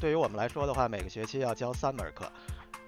[0.00, 2.30] 对于我们来说的话，每个学期要教三门课，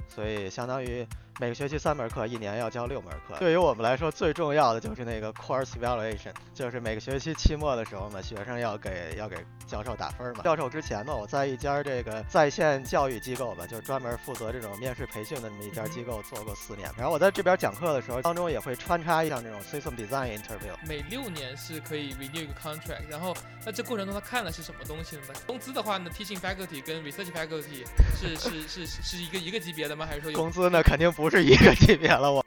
[0.08, 1.06] 所以相当于。
[1.40, 3.34] 每个学期三门课，一年要教六门课。
[3.38, 10.42] 对于我们来说，最重要的就是那个 course evaluation，就是每个学期期末的时候嘛，学生要给要给教授打分嘛。
[10.44, 16.90] 教授之前呢，我在一家这个在线教育机构吧，就是专门负责这种面试培训的这么一家机构做过四年。
[16.94, 20.76] 然后我在这边讲课的时候，当中也会穿插一项这种 system design interview。
[20.86, 23.34] 每六年是可以 renew 一个 contract，然后
[23.64, 25.22] 那这过程中他看的是什么东西呢？
[25.46, 30.04] 工资的话呢，teaching faculty 跟 research faculty 是是是是一个一个级别的吗？
[30.04, 30.82] 还是说工资呢？
[30.82, 31.29] 肯定不。
[31.30, 32.44] 是一个级别了，我。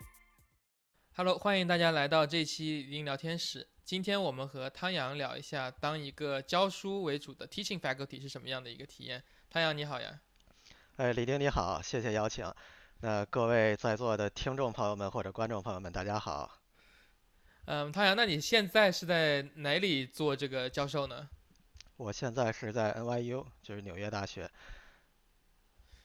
[1.16, 3.66] Hello，欢迎大家来到这期语音聊天室。
[3.86, 9.24] 今天我们和汤阳聊一下，当一个教书为主的 teaching faculty 是什么样的一个体验。
[9.50, 10.20] 汤阳你好呀。
[10.98, 12.46] 哎，李丁你好，谢谢邀请。
[13.00, 16.60] 那各位在座的听众朋友们或者观众朋友们，大家好。
[17.66, 21.30] 嗯，汤阳，那你现在是在哪里做这个教授呢？
[21.96, 24.52] 我现在是在 NYU，就是纽约大学。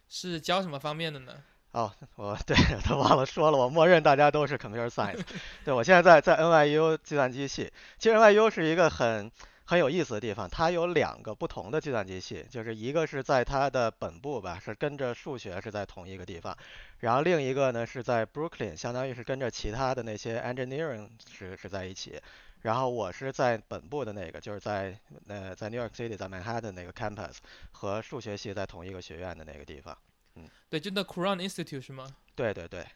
[0.09, 1.42] 是教什么方面的呢？
[1.72, 2.56] 哦，我对
[2.88, 5.20] 都忘了说了，我默认大家都是 computer science。
[5.65, 9.30] 对我现在在在 NYU 计算机系，其实 NYU 是一个很
[9.65, 16.56] 很有意思的地方，它有两个不同的计算机系，就是一个是在它的本部吧，是跟着数学是在同一个地方，
[17.01, 22.18] 然后另一个呢是在 Brooklyn，相当于是跟着其他的那些 engineering 是是在一起，
[22.62, 27.37] 然后我是在本部的那个，就是在呃在 New York City，在 Manhattan 那个 campus
[27.73, 29.96] 和数学系在同一个学院的那个地方。
[30.68, 32.16] 对，就那 Crown Institute 是吗？
[32.34, 32.86] 对对对，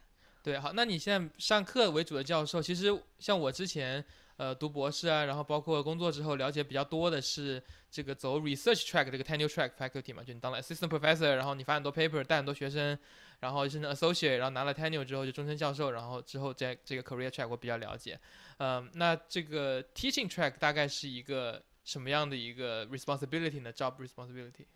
[0.42, 4.04] 对，好，那你现在上课为主的教授，其实像我之前
[4.36, 12.98] 呃读博士啊，然后包括工作之后了解比较多的是这个走 research track 这个 tenure track faculty 嘛，就你当了 assistant professor，然后你发很多 paper，带很多学生，
[13.40, 18.18] 然后甚至 associate，然后拿了 tenure 之后就终身教授，然后之后在这个 career track 我比较了解，
[18.58, 24.66] 嗯，那这个 teaching track 大概是一个什么样的一个 responsibility 呢？job responsibility？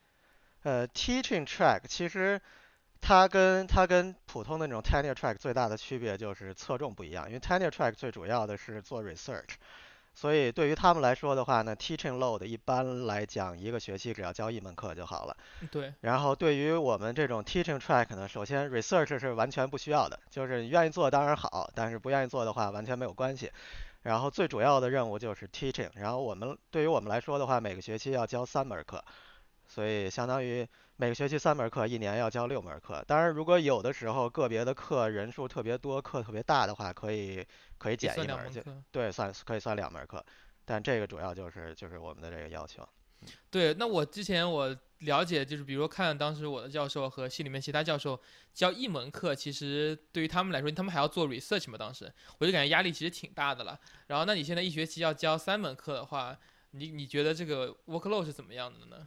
[0.67, 2.41] 呃，teaching track 其实
[3.01, 7.29] 它跟它跟普通的那种 tenure track 最大的区别就是侧重不一样。
[7.29, 9.51] 因为 tenure track 最主要的是做 research，
[10.13, 15.37] 所以对于他们来说的话呢，teaching load 一般来讲一个学期只要教一门课就好了。
[15.71, 15.95] 对。
[16.01, 23.53] 然后对于我们这种 teaching track 呢，首先 research 是完全不需要的，就是你愿意做当然好，但是不愿意做的话完全没有关系。
[24.03, 25.91] 然后最主要的任务就是 teaching。
[25.95, 29.05] 然后我们对于我们来说的话，每个学期要教三门课。
[29.77, 30.67] 所以相当于
[30.97, 33.05] 每个学期三门课，一年要教六门课。
[33.07, 40.25] 当然，如果有的时候个别的课人数特别多，课特别大的话，可以可以减一门，就对，算可以算两门课。
[40.65, 42.89] 但这个主要就是就是我们的这个要求。
[43.51, 48.19] 对，那我之前我了解就是，比如看当时我的教授和系里面其他教授
[48.55, 53.79] 教一门课，其实对于他们来说，他们还要做 research 嘛，当时我就感觉压力其实挺大的了。
[54.07, 56.35] 然后，那你现在一学期要教三门课的话，
[56.71, 59.07] 你你觉得这个 workload 是怎么样的呢？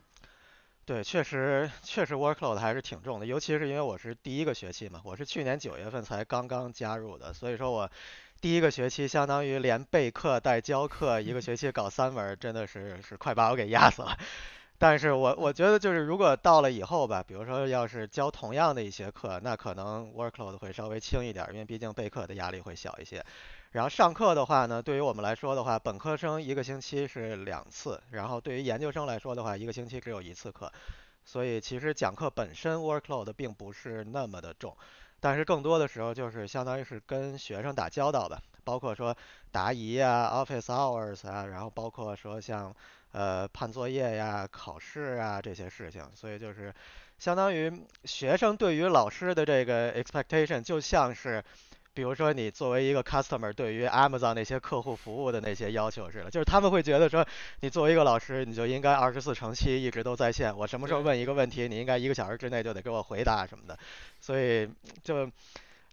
[0.90, 7.88] 对，确实确实 workload 还是挺重的，尤其是因为我是第一个学期嘛，我是去年九月份才刚刚加入的，所以说我
[8.42, 14.18] 第一个学期相当于连备课带教课，一个学期搞三门，真的是是快把我给压死了。
[14.80, 23.24] 但是我我觉得就是如果到了以后吧，比如说要是教同样的一些课，那可能 workload 会稍微轻一点，因为毕竟备课的压力会小一些。
[23.72, 30.72] 然后上课的话呢，对于我们来说的话，本科生一个星期是两次，然后对于研究生来说的话，一个星期只有一次课，
[31.24, 34.76] 所以其实讲课本身 workload 并不是那么的重，
[35.20, 39.16] 但是更多的时候就是相当于是跟学生打交道的，包括说
[39.52, 42.76] 答疑啊、office hours 啊，然后包括说像
[43.12, 46.74] 呃判作业呀、考试啊这些事情，所以就是
[47.20, 47.72] 相当于
[48.04, 51.44] 学生对于老师的这个 expectation 就像是。
[52.00, 57.28] 比如说，你作为一个 customer，对于 Amazon 那些客户服务的那些要求似的，就是他们会觉得说，
[57.60, 63.78] 你作为一个老师，你就应该二十四乘七一直都在线，我什么时候问一个问题，你应该一个小时之内就得给我回答什么的，
[64.22, 64.66] 所以
[65.04, 65.30] 就。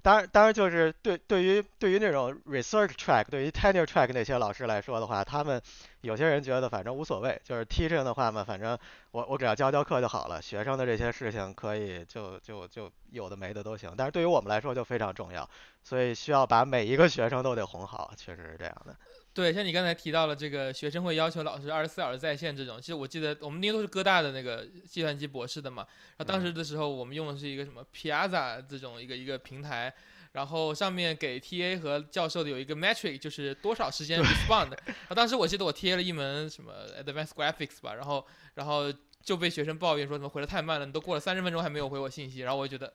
[0.03, 5.61] 当然，当然就是对对于对于那种 research track，对于 tenure track 那些老师来说的话，他们
[6.03, 8.79] 有些人觉得反正无所谓，就是 teaching 的话嘛，反正
[9.11, 13.93] 我我只要教教课就好了，学生的这些事情可以就就就有的没的都行。
[13.97, 15.49] 但是对于我们来说就非常重要，
[15.83, 18.97] 所以需要把每一个学生都得哄好，确实是这样的。
[19.37, 25.87] 对，像你刚才提到了这个学生会要求老师二十四小时在线这种，其实我记得我们那些都是哥大的那个计算机博士的嘛。
[26.17, 29.93] 然后当时的时候，我们用的是一个什么 Piazza 这种一个一个平台，
[30.33, 34.71] 然后上面给 TA 和教授的有一个 metric，就是多少时间 respond。
[34.71, 38.91] 然后当时我记得我贴了一门什么 Advanced Graphics 吧，然后然后
[39.23, 42.91] 就被学生抱怨说怎么回的太慢了，你都过了三十分钟还没有回我信息，然后我就觉得。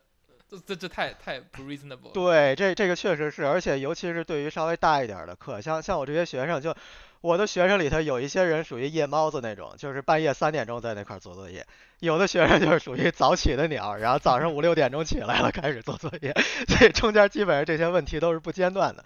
[0.51, 2.11] 这这这太太不 reasonable。
[2.11, 6.75] 对，这这个确实是，而且尤其是对于稍微大一点的课，像像我这些学生，就
[7.21, 11.61] 我的学生里头有一些人属于夜猫子那种，就是半夜三点钟在那块做作业；
[11.99, 16.33] 有的学生就是属于早起的鸟，然后早上五六点钟起来了开始做作业，
[16.67, 19.05] 所以中间基本上这些问题都是不间断的。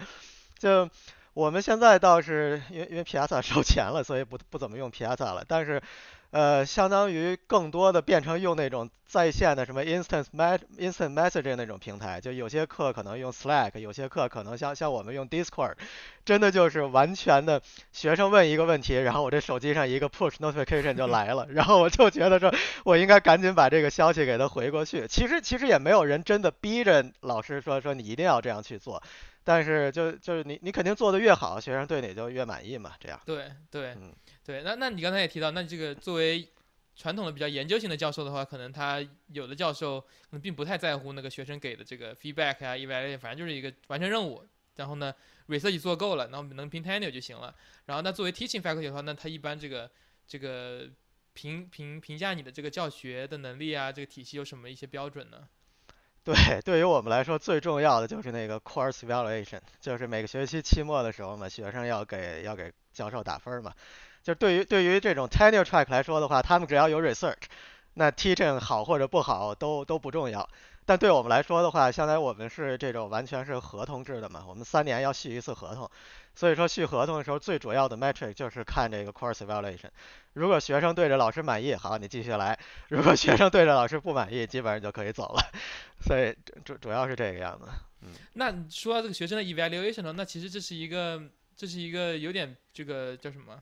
[0.58, 0.90] 就
[1.36, 5.80] 我们现在倒是因为因为 Piazza 收钱了，所以不不怎么用 Piazza 了，但是。
[6.36, 15.76] 呃，相当于更多的变成用那种在线的什么 instant me instant messaging 那种平台，就有些课可能用 Slack，有些课可能像像我们用 Discord，
[16.26, 17.62] 真的就是完全的
[17.94, 22.54] 学生问一个问题，然后我这手机上一个 push notification 就来了， 然后我就觉得说
[22.84, 25.08] 我应该赶紧把这个消息给他回过去。
[25.08, 29.02] 其实其实也没有人真的逼着老师说说你一定要这样去做。
[29.46, 33.22] 但是就就是你你肯定做的越好，学生对你就越满意嘛，这样。
[33.26, 33.96] 对对
[34.44, 36.50] 对，那那你刚才也提到，那这个作为
[36.96, 44.44] 传统的比较研究型的教授的话，可能他有的教授可能并不太在乎那个学生给的这个 feedback 啊，evaluation，反正就是一个完成任务，
[44.76, 45.14] 然后呢
[45.48, 47.54] research 做够了，然后能评 tenure 就行了。
[47.86, 49.92] 然后那作为 teaching faculty 的话，那他一般这个
[50.26, 50.90] 这个
[51.34, 55.48] 评评评价你的这个教学的能力啊，这个体系有什么一些标准呢？
[56.26, 63.72] 对，对于我们来说最重要的就是那个 course evaluation，就是每个学期期末的时候嘛，学生要给要给教授打分嘛。
[64.24, 67.44] 就对于对于这种 tenure track 来说的话，他们只要有 research，
[67.94, 70.50] 那 teaching 好或者不好都都不重要。
[70.88, 75.88] 但对我们来说的话，相当于我们是这种完全是合同制的嘛，我们三年要续一次合同，
[76.36, 79.90] 所以说续合同的时候最主要的 metric 就是看这个 course evaluation。
[80.34, 82.56] 如果学生对着老师满意，好，你继续来；
[82.90, 85.42] 如果学生对着老师不满意，基本上就可以走了。
[86.02, 87.68] 所以主主要是这个样子。
[88.02, 91.22] 嗯，那说到这个学生的 evaluation 呢，那其实这是一个
[91.56, 93.58] 这是一个有点这个叫什么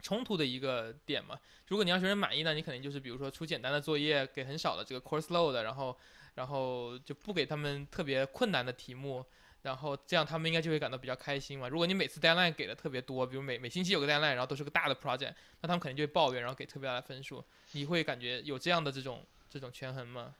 [0.00, 1.36] 冲突的一个点嘛。
[1.66, 5.96] 如果你让学生满意呢，你肯定就是比如说出简单的作业，给很少的这个 course load，然后。
[6.34, 9.26] 然后就不给他们特别困难的题目，
[9.62, 11.68] 然后这样他们应该就会感到比较开心嘛。
[11.68, 17.44] 如果你每次 deadline 给的特别多，比如每每星期有个 deadline，然后都是个大的 project，那他们肯定就会抱怨，然后给特别大的分数。
[17.72, 20.34] 你会感觉有这样的这种这种权衡吗？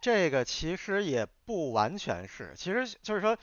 [0.00, 3.36] 这个其实也不完全是，其实就是说，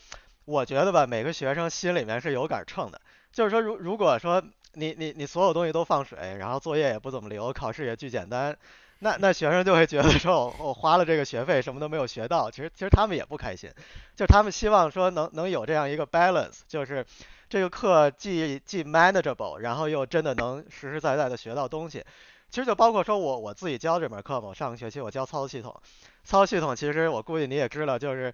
[0.45, 3.01] 我觉得吧，每个学生心里面是有杆秤的。
[3.31, 4.43] 就是说，如如果说
[4.73, 8.55] 你你你所有东西都放水，然后作业也不怎么留，考试也巨简单。
[9.03, 12.49] 那那学生就会觉得说，我我花了这个学费，什么都没有学到。
[12.49, 13.69] 其实其实他们也不开心，
[14.15, 17.05] 就他们希望说能能有这样一个 balance，就是
[17.49, 22.01] 这个课既既 manageable，然后又真的能实实在在的学到东西。
[22.49, 25.75] 其实就包括说我我自己教这门课嘛，我上个学期我教操作系统，
[26.23, 28.33] 操作系统其实我估计你也知道，就是。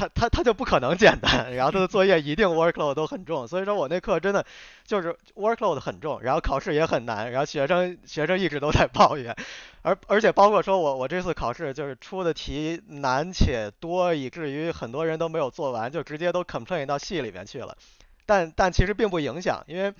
[0.00, 4.46] 他他他就不可能简单，然后他的作业一定 workload 都很重，所以说我那课真的
[4.86, 9.36] 就是 workload 很重，然后考试也很难，然后学生学生一直都在抱怨，
[9.82, 17.76] 而而且包括说我我这次考试就是出的题难且多，以至于很多人都没有做完，就直接都 complain 到系里面去了，
[18.24, 19.92] 但但其实并不影响，因为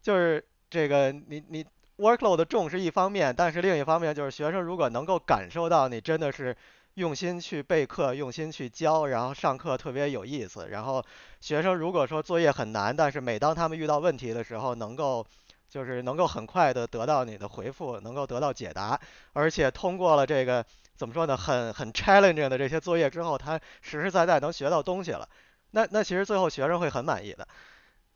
[0.00, 1.66] 就是这个你你
[1.98, 6.56] workload 重是一方面，但是另一方面就是学生如果能够感受到你真的是。
[6.94, 10.68] 用心去备课，用心去教，然后上课特别有意思。
[10.70, 11.04] 然后
[11.40, 15.26] 学生如果说作业很难，但是每当他们遇到问题的时候，能够
[15.68, 19.00] 就是能够很快的得到你的回复，能够得到解答，
[19.32, 20.64] 而且通过了这个
[20.94, 25.28] 怎么说呢，很很 challenging 的这些作业之后，他实实在在能学到东西了。
[25.72, 27.48] 那那其实最后学生会很满意的。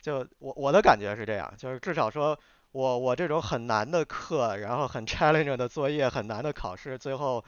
[0.01, 2.39] 就我我的感觉是这样，就是至少说
[2.71, 7.43] 我我这种很难的课，然后很 challenging 的作业，很难的考试，最后。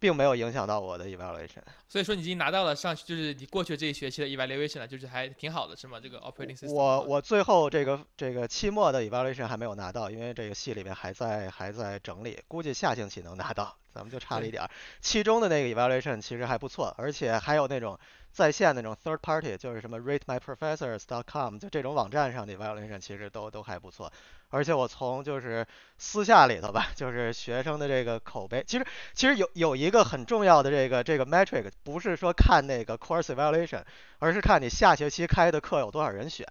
[0.00, 6.00] 并没有影响到我的 evaluation，所以说你已经拿到了上就是你过去这一学期的 evaluation 了，就是还挺好的，是吗？
[6.00, 6.72] 这个 operating system。
[6.72, 14.70] 我我最后这个这个期末的 evaluation 还没有拿到，因为这个系里面还在还在整理，估计下星期能拿到，咱们就差了一点儿。
[15.00, 17.98] 其中的那个 evaluation 其实还不错，而且还有那种
[18.32, 24.12] 在线那种 third party，就是什么 ratemyprofessors.com，就这种网站上的 evaluation 其实都都还不错。
[24.52, 25.64] 而且我从就是
[25.96, 33.82] 私下里头吧，就是学生的这个口碑，其实其实有有一个很重要的这个这个 metric，不是说看那个 course evaluation，
[34.18, 36.46] 而是看你下学期开的课有多少人选。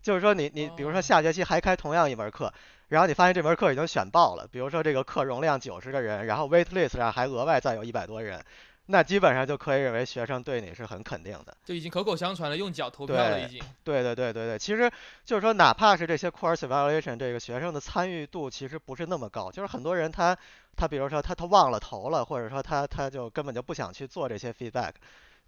[0.00, 2.54] 就是说你你比如说下学期还开同样一门课，
[2.88, 8.42] 然后你发现这门课已经选爆了，比如说这个课容量九十个人，然后 wait list 上还额外再有一百多人。
[8.90, 13.60] 那基本上就可以认为学生对你是很肯定的，就已经口口相传了，用脚投票了已经。
[13.84, 14.90] 对对对对对，其实
[15.26, 20.34] 就是说，哪怕是这些 course evaluation，这个学生的参与度其实不是那么高，就是很多人他
[20.78, 24.92] 他比如说他他忘了投了，或者说他他就根本就不想去做这些 feedback。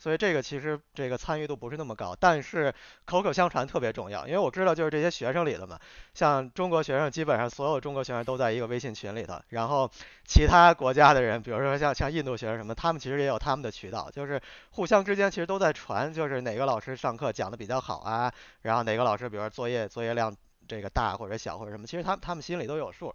[0.02, 5.78] 所以这个其实这个参与度不是那么高，但是口口相传特别重要，因为我知道就是这些学生里的嘛，
[6.14, 9.90] 像中国学生基本上所有中国学生都在一个微信群里头，然后
[10.24, 18.32] 其他国家的人，比如说像像印度学生什么，他们其实也有他们的渠道，就是互相之间其实都在传，就是哪个老师上课讲的比较好啊，
[18.62, 20.34] 然后哪个老师比如说作业作业量
[20.66, 23.14] 这个大或者小或者什么，其实他他们心里都有数。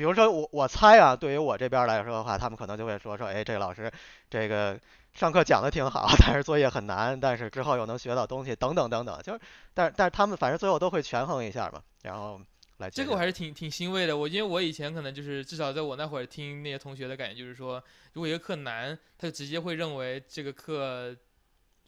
[0.00, 3.92] 比如说我我猜啊，对于我这边来说的话，他们可能就会说说，哎，这个老师
[4.30, 4.80] 这个
[5.12, 9.40] 上课讲的挺好， 但是作业很难，但是之后又能学到东西，等等等等，就是，
[9.74, 12.40] 但是但是他们反正最后都会权衡一下嘛，然后
[12.78, 12.88] 来。
[12.88, 21.14] 这个我还是挺挺欣慰的，我因为我以前可能就是至少在我那会儿听那些同学的感觉就是说，如果一个课难，他就直接会认为这个课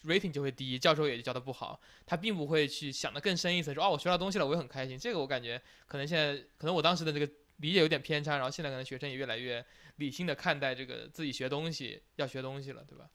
[0.04, 4.98] rating 就会低，教授也就教的不好，他并不会去想的更深一层，说哦我学到东西了，我也很开心。
[4.98, 7.26] 这个我感觉可能现在可能我当时的这个。
[7.62, 9.64] 理解有点偏差，然后现在可能学生也越来越
[9.96, 13.06] 理性的看待这个自己学东西要学东西了，对吧？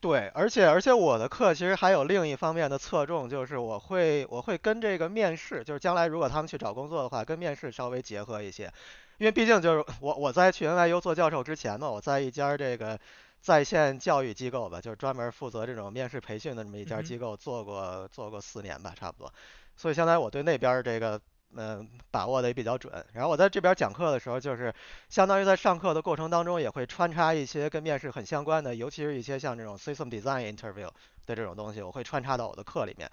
[0.00, 8.72] 对，而且而且我的课其实还有另一方面的侧重，就是我会我会跟这个面试，就是将来如果他们去找工作的话，跟面试稍微结合一些，
[9.18, 12.98] 因为毕竟就是我我在去 NYU 做教授之前呢，我在一家这个
[13.40, 19.34] 在线教育机构吧，就是专门负责这种面试培训的这么一家机构做过做过四年吧，差不多，
[19.76, 21.20] 所以相当于我对那边这个。
[21.56, 22.92] 嗯，把握的也比较准。
[23.12, 24.72] 然后我在这边讲课的时候，就是
[25.08, 30.88] 相当于在上课的过程当中，也会穿插一些跟面试很相关的，尤其是一些像这种 system design interview
[31.26, 33.10] 的这种东西，我会穿插到我的课里面。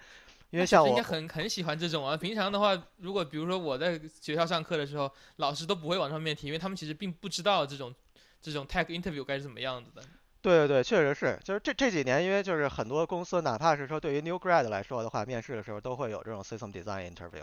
[0.50, 2.16] 因为像我应该很很喜欢这种啊。
[2.16, 7.94] 平常的话，如果比如说我在学校上课的时候，老师都不会往上面提，因为他们其实并不知道这种
[8.40, 10.02] 这种 tech interview 该是怎么样子的。
[10.40, 17.42] 对对对，确实是，就是这这几年，因为就是很多公司，哪怕是说对于 new grad 来说的话，面试的时候都会有这种 system design interview。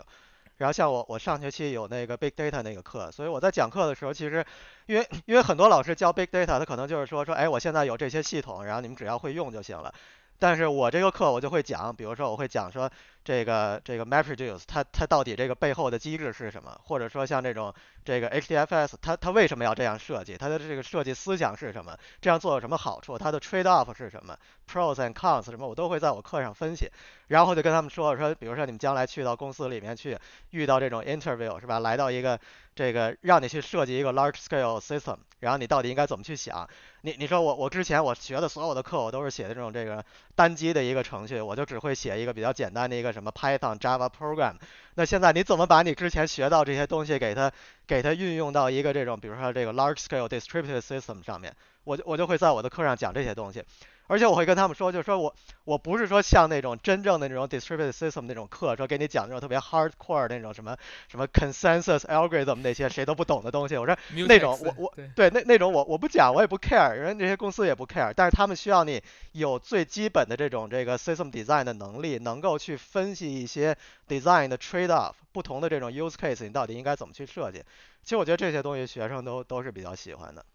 [0.58, 4.44] 然后像我，我上学期有那个 big data 那个课，所以我在讲课的时候，其实，
[4.86, 9.92] 因为因为很多老师教 big data，他可能就是说说，哎，我现在有这些系统，然后你们只要会用就行了。
[10.38, 12.90] 但是我这个课我就会讲，比如说我会讲说
[13.26, 24.38] 这个这个 MapReduce 它它到底这个背后的机制是什么，或者说像这种这个 HDFS 它它为什么要这样设计，它的这个设计思想是什么，这样做有什么好处，它的 trade off 是什么
[24.70, 26.88] ，pros and cons 什么，我都会在我课上分析，
[27.26, 30.16] 然后就跟他们说说，比如说你们将来去到公司里面去
[30.50, 32.38] 遇到这种 interview 是吧，来到一个
[32.76, 36.68] 这个让你去设计一个 large scale system，然后你到底应该怎么去想？
[37.00, 40.04] 你你说我我之前我学的所有的课我都是写的这种这个
[40.36, 44.54] 单机的一个程序，我就只会写一个比较简单的一个什么 Python Java program。
[44.94, 47.50] 那现在你怎么把你之前学到这些东西给它
[47.86, 51.52] 给它运用到一个这种比如说这个 large scale distributed system 上面？
[51.86, 53.64] 我就我就会在我的课上讲这些东西。
[54.08, 60.76] 而且我会跟他们说，就是说我我不是说像那种真正的那种 distributed system 那种课，说给你讲那种特别 hardcore 那种什么
[61.08, 63.76] 什么 consensus algorithm 那些谁都不懂的东西。
[63.76, 68.12] 我说那种我我对那那种我我不讲，我也不 care，因为这些公司也不 care。
[68.14, 69.02] 但是他们需要你
[69.32, 73.76] 有最基本的这种这个 system design 的能力，能够去分析一些
[74.06, 77.64] design 的 trade off，不同的这种 use case，你到底应该怎么去设计。
[78.04, 80.46] 其实我觉得这些东西学生都都是比较喜欢的。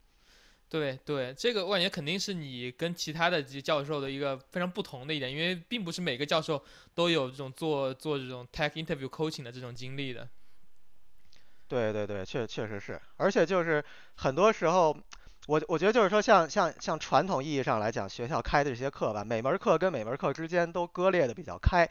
[0.72, 6.64] 对对，这个我感觉肯定是你跟其他的这些教授的一个非常不同的一点，因为并不是每个教授
[6.94, 10.26] 都有这种做做这种 tech interview coaching 的这种经历的。
[11.68, 14.96] 对对对，确确实是，而且就是很多时候，
[15.46, 21.86] 我我觉得就是说，像像像传统意义上来讲，学校开的这些课吧，每门课跟每门课之间都割裂的比较开。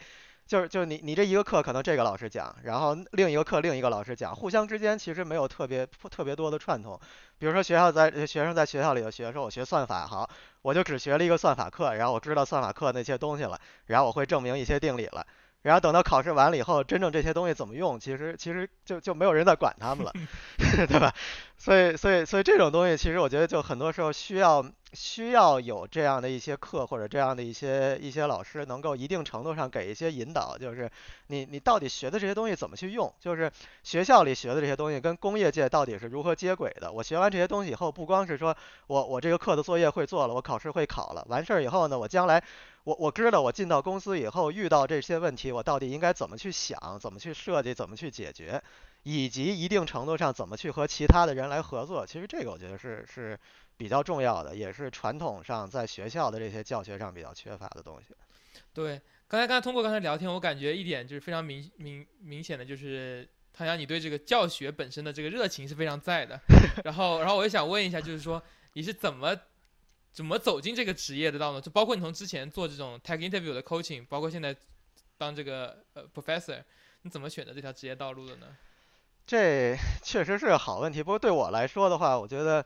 [0.52, 7.00] 就是就是你你这一个课可能这个老师讲，然后另一个课另一个老师讲，互相之间其实没有特别特别多的串通。
[7.38, 10.30] 比如说学校在学生在学校里头学说，我学算法好，
[10.62, 15.26] 我就只学了一个算法课，然后我知道算法课那些东西了，然后我会证明一些定理了。
[15.62, 20.12] 然后等到考试完了以后，真正这些东西怎么用，其实其实就就没有人在管他们了
[20.88, 21.14] 对吧？
[21.58, 30.90] 所以所以所以这种东西，其实我觉得就很多时候需要需要有这样的一些课或者这样的一些一些老师，能够一定程度上给一些引导，就是
[31.28, 33.14] 你你到底学的这些东西怎么去用？
[33.20, 33.52] 就是
[33.84, 36.92] 学校里学的这些东西跟工业界到底是如何接轨的？
[36.92, 42.44] 我学完这些东西以后，不光是说我我这个课的作业会做了，我考试会考了，完事儿以后呢，我将来。
[42.84, 48.62] 我我知道，我进到公司以后遇到这些问题，我到底应该怎么去想，怎么去设计，怎么去解决，
[49.04, 52.06] 以及一定程度上怎么去和其他的人来合作。
[52.06, 53.40] 其实这个我觉得是是
[53.78, 58.16] 比较重要的，也是传统上在学校的这些教学上比较缺乏的东西。
[58.74, 66.40] 对，刚才刚才通过刚才聊天，我感觉一点就是非常明明明显的就是，唐阳，你对这个教学本身的这个热情是非常在的。
[66.84, 68.42] 然后然后我也想问一下，就是说
[68.74, 69.38] 你是怎么？
[70.14, 71.62] 怎么走进这个职业的道路？
[71.62, 74.54] 就包括你从之前做这种 tech interview 的 coaching，包括现在
[75.18, 76.62] 当这个呃 professor，
[77.04, 78.48] 你怎么选择这条职业道路的呢？
[79.26, 81.02] 这确实是个好问题。
[81.02, 82.66] 不过对我来说的话，我觉得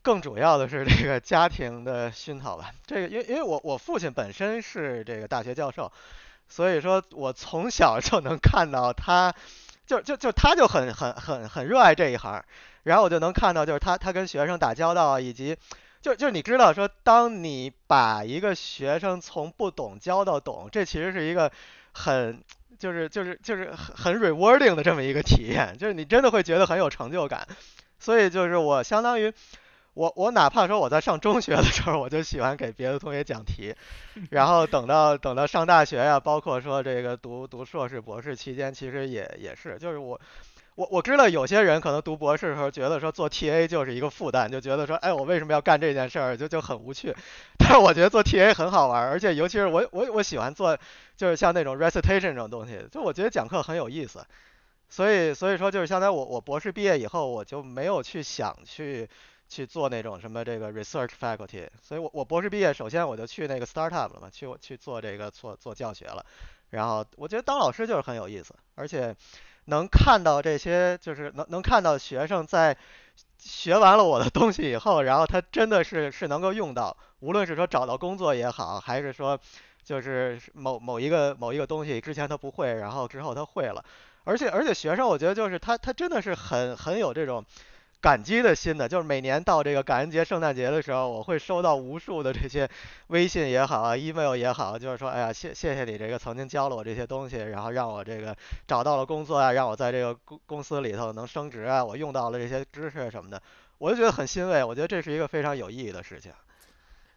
[0.00, 2.72] 更主要的是这个家庭的熏陶吧。
[2.86, 5.92] 这个因为因为我我父亲本身是这个大学教授，
[6.48, 9.34] 所以说我从小就能看到他，
[9.86, 12.42] 就就就他就很很很很热爱这一行，
[12.84, 15.54] 然后我就能看到就是他他跟学生打交道以及。
[16.00, 21.50] 就就你知道说，当你把一个学生从不懂教到懂，这其实是一个
[21.92, 22.42] 很
[22.78, 27.46] 就是就是就是很很 rewarding 的这么一个体验，就是你真的会觉得很有成就感。
[27.98, 29.32] 所以就是我相当于。
[29.92, 33.74] 我我哪怕说我在上中学的时候，我就喜欢给别的同学讲题，
[34.30, 40.18] 然后等到等到上大学呀，包括说这个读读硕士、博士期间，其实也也是，就是我
[40.74, 47.14] 我我知道有些人可能读博士的时候觉得说做 TA 就是一个负担，就觉得说哎我为什么要干这件事儿，就就很无趣。
[47.58, 50.78] 但是我觉得做 TA 很好玩，而且尤其是我我我喜欢做
[51.16, 54.24] 就是像那种 recitation 这种东西，就我觉得讲课很有意思。
[54.88, 59.08] 所以所以说就是相当于我我博士毕业以后，我就没有去想去。
[59.50, 66.24] 去做那种什么这个 research faculty，所以我我博士毕业，首先我就去那个 startup 了嘛，去去做这个做做教学了。
[66.68, 69.12] 然后我觉得当老师就是很有意思，而且
[69.66, 72.76] 能看到这些，就是能能看到学生在
[73.38, 79.38] 学完了我的东西以后，然后他真的是是能够用到，无论是说找到工作也好，还是说
[79.84, 83.84] 就是某某一个某一个东西之前他不会，然后之后他会了。
[84.24, 87.44] 而且而且学生我觉得就是他他真的是很很有这种。
[88.00, 92.68] 感激的心的，就是每年到这个感恩节、圣诞节的时候，我会收到无数的这些
[93.08, 98.34] 微信也好啊，email 也好，就是说，哎呀，谢谢谢你这个曾经教了我这些东西，然后让我这个
[98.66, 103.40] 找到了工作啊，让我在这个公公司里头能升职啊，我用到了这些知识什么的，
[103.78, 106.32] 我就觉得很欣慰，我觉得这是一个非常有意义的事情。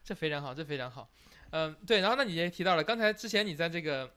[0.03, 1.07] 这非常好，这非常好。
[1.51, 4.11] 嗯，对，然后那你也提到了，刚才之前你在这个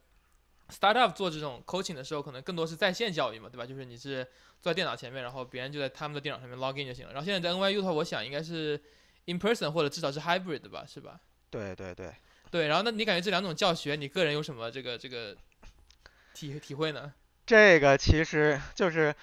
[0.69, 3.65] startup 做这种 coaching 的时候，可能更多是在线教育嘛，对吧？
[3.65, 4.27] 就是你是。
[4.59, 7.13] 坐在电脑前面，然后别人就在他们的电脑上面 login 就行了。
[7.13, 8.81] 然后现在在 NYU 的话，我想应该是
[9.25, 11.19] in person 或者至少是 hybrid 吧，是吧？
[11.51, 12.11] 对对对
[12.49, 12.67] 对。
[12.67, 15.37] 然后那你感觉这两种教学，你个人有什么这个这个
[16.33, 17.13] 体体会呢？
[17.45, 19.13] 这个其实就是。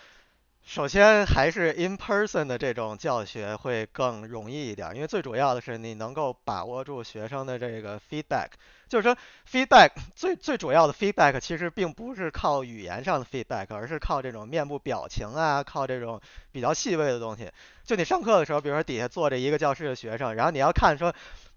[0.66, 8.48] 首先还是 in person 的这种教学会更容易一点，因为最主要的是你能够把握住学生的这个 feedback，
[8.88, 9.16] 就是说
[9.48, 16.18] feedback 最最主要的 feedback 其实并不是靠语言上的 feedback，而是靠这种面部表情啊，靠这种
[16.50, 17.50] 比较细微的东西。
[17.84, 21.14] 就你上课的时候，比如说底下坐着一个教室的学生，然后你要看说。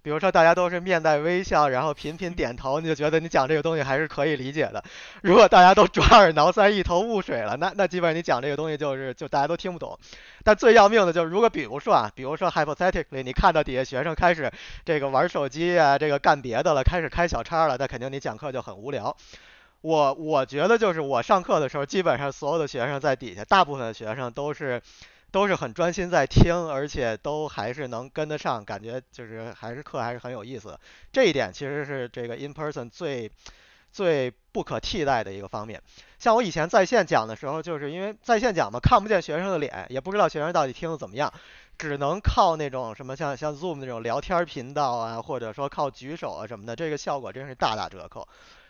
[0.08, 4.82] 比如说大家都是面带微笑，然后频频点头，你就觉得你讲这个东西还是可以理解的。
[5.22, 10.00] 如果大家都抓耳挠腮、一头雾水了，那那基本上你讲这个东西就是就大家都听不懂。
[10.46, 14.50] 但最要命的就是，如果比如说啊，比如说 hypothetically，你看到底下学生开始
[14.86, 19.14] 这个玩手机啊，这个干别的了，开始开小差了，那肯定你讲课就很无聊。
[19.82, 24.82] 我我觉得就是我上课的时候，基本上所有的学生在底下，大部分的学生都是。
[25.32, 30.80] 都是很专心在听，而且都还是能跟得上，感觉就是还是课还是很有意思。
[31.12, 33.30] 这一点其实是这个 in person 最
[33.92, 35.82] 最不可替代的一个方面。
[36.18, 41.32] 像我以前在线讲的时候，就是因为在线讲嘛，看不见学生的脸，也不知道学生到底听得怎么样，
[41.78, 48.28] 只能靠那种什么像像 Zoom 那种聊天频道啊，或者说靠举手啊什么的，这个效果真是大打折扣。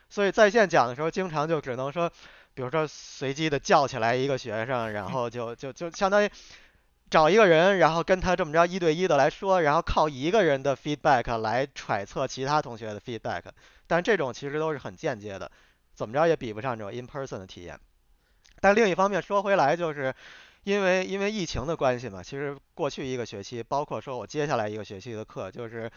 [0.09, 2.11] 所以在线讲的时候，经常就只能说。
[2.57, 6.29] 比如说随机的叫起来一个学生，然后就就就相当于
[7.07, 13.43] 找一个人，然后跟他这么着一对一的来说，然后靠一个人的 feedback 来揣测其他同学的 feedback，
[13.85, 15.51] 但这种其实都是很间接的，
[15.93, 17.79] 怎么着也比不上这种 in person 的体验。
[18.59, 20.11] 但另一方面说回来，就是
[20.63, 25.91] 因为因为疫情的关系嘛，其实过去一个学期，包括说我接下来一个学期的课，就是。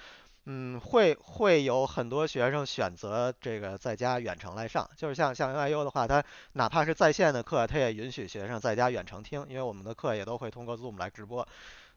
[0.47, 6.25] 嗯，会会有很多学生选择这个在家远程来上，就是像像 NIU 的话，它
[6.55, 11.47] 哪怕是在线的课，它也允许学生在家远程听，因为我们的课也都会通过 Zoom 来直播，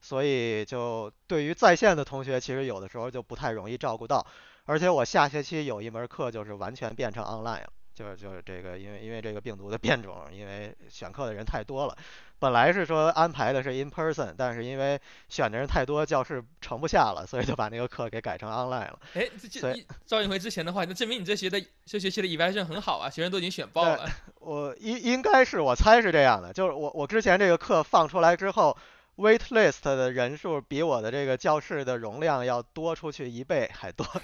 [0.01, 4.25] 所以就对于在线的同学，其实有的时候就不太容易照顾到，
[4.65, 7.69] 而且我下学期有一门课就是完全变成 online 了。
[7.93, 11.95] 就是就是这个，因为因为这个病毒的变种，因为选课的人太多了，
[12.39, 18.99] 本来是说安排的是 in person，但是因为选的人太多，教室盛不下了，所以就把那个课给改成 online 了。
[19.13, 24.09] 哎，这这赵运辉之前的话，那证明你这学的这学期的 evaluation 很好啊，学生都已经选爆了。
[24.39, 28.75] 我应应该是我猜是这样的，就是我我之前这个课放出来之后
[29.17, 34.03] ，wait list 的人数比我的这个教室的容量要多出去一倍还多。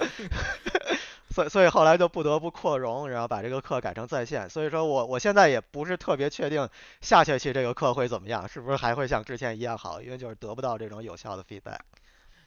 [1.30, 4.50] 所以，所以后来就不得不扩容，然后把这个课改成在线。
[4.50, 6.68] 所以说我我现在也不是特别确定
[7.02, 10.02] 下学期这个课会怎么样，是不是还会像之前一样好？
[10.02, 11.80] 因为就是得不到这种有效的 feedback。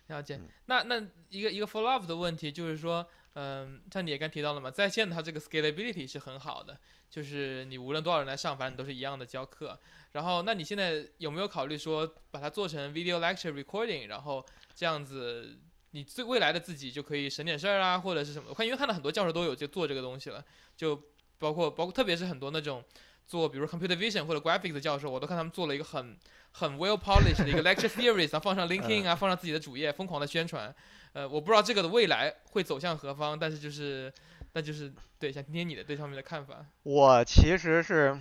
[0.09, 0.40] 了解。
[0.66, 6.77] 那那一个一个 follow up 的问题就是说，嗯，像你也刚提到了嘛，在线它这个 scalability 是很好的，
[7.09, 9.79] 就是你无论多少人来上，反正都是一样的教课。
[10.11, 15.57] 然后，那你现在有没有考虑说把它做成 video lecture recording，然后这样子？
[15.92, 18.46] 你最未来的自己就可以省点事儿啊，或者是什么？
[18.48, 20.44] 我看因为看到很多教授都有就做这个东西了，
[20.76, 21.00] 就
[21.38, 22.83] 包括包括特别是很多那种
[23.26, 26.16] 做比如 computer vision 或者 graphics 的教授，我都看他们做了一个很
[26.50, 30.74] 很 well polished 的一个 lecture series，然后放上 LinkedIn 啊，放上自己的主页，疯狂的宣传。
[31.12, 34.11] 呃，我不知道这个的未来会走向何方，但是就是
[34.55, 36.64] 那就是对，想听听你的对上面的看法。
[36.85, 38.16] 我其实是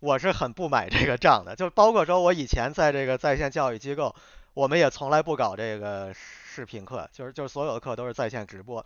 [0.00, 4.14] 我是很不买这个账的，就包括说我以前在这个在线教育机构，
[4.52, 6.14] 我们也从来不搞这个
[6.54, 8.84] 视频课，就是就是所有的课都是在线直播。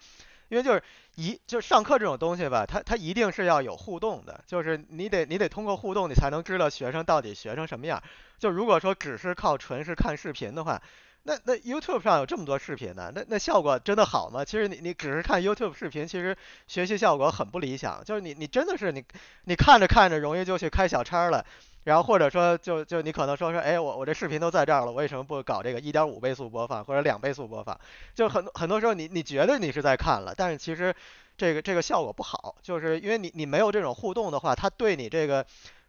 [0.49, 0.83] 因为就是
[1.17, 8.03] 一就是上课这种东西吧，它它一定是要有互动的，就是你得你得通过互动，你才能知道学生到底学成什么样。
[8.39, 10.81] 就如果说只是靠纯是看视频的话，
[11.25, 14.43] 那那 YouTube 上有这么多视频呢，那那效果真的好吗？
[14.43, 16.35] 其实你你只是看 YouTube 视频，其实
[16.67, 18.03] 学习效果很不理想。
[18.03, 19.05] 就是你你真的是你
[19.45, 21.45] 你看着看着容易就去开小差了。
[21.89, 27.81] 然后或者说，就就你可能说说，哎，我我这视频都在这儿了，我为什么不搞这个一点五倍速播放或者两倍速播放？
[28.15, 30.95] 就很很多时候，你你觉得你是在看了，但是其实
[31.39, 35.47] 这个这个效果不好，就是因为你你没有这种互动的话，它对你这个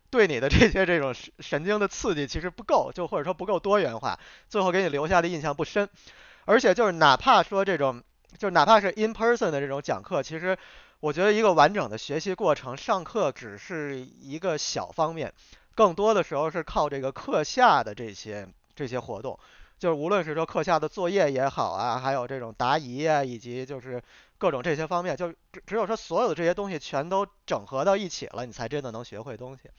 [0.09, 5.89] 对你的这些这种神经的刺激其实不够，就或者说不够多元化，最后给你留下的印象不深。
[6.45, 8.01] 而且就是哪怕说这种，
[8.37, 10.57] 就哪怕是 in person 的这种讲课，其实
[11.01, 15.33] 我觉得一个完整的学习过程，上课只是一个小方面。
[15.75, 19.39] 更多的时候是靠这个课下的这些这些活动，
[19.77, 24.01] 就是无论是说课下的作业也好啊，还有这种答疑啊，以及就是
[24.37, 29.69] 各种这些方面，就只只有说所有的这些东西全都整合到一起了，你才真的能学会东西。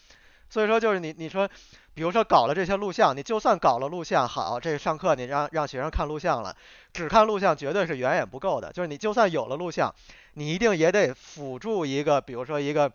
[0.48, 1.48] 所以说就是你你说，
[1.94, 6.56] 比如说搞了这些录像，你就算搞了录像好，这上课你让让学生看录像了，
[6.92, 8.72] 只看录像绝对是远远不够的。
[8.72, 9.94] 就是你就算有了录像，
[10.34, 12.90] 你一定也得辅助一个，比如说一个。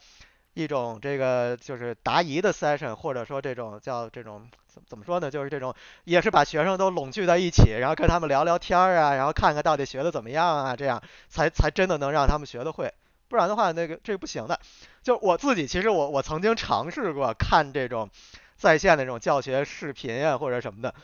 [0.56, 5.30] 一种这个就是答疑的 session，或者说这种叫这种怎怎么说呢？
[5.30, 12.92] 就是这种也是把学生都拢聚在一起，然后跟他们聊聊天儿啊，然后看看到底学的怎么样啊，这样才才真的能让他们学得会。
[13.28, 14.58] 不然的话，那个这不行的。
[15.04, 18.10] 就我自己，其实我我曾经尝试过看这种
[18.56, 20.96] 在线的这种教学视频啊，或者什么的，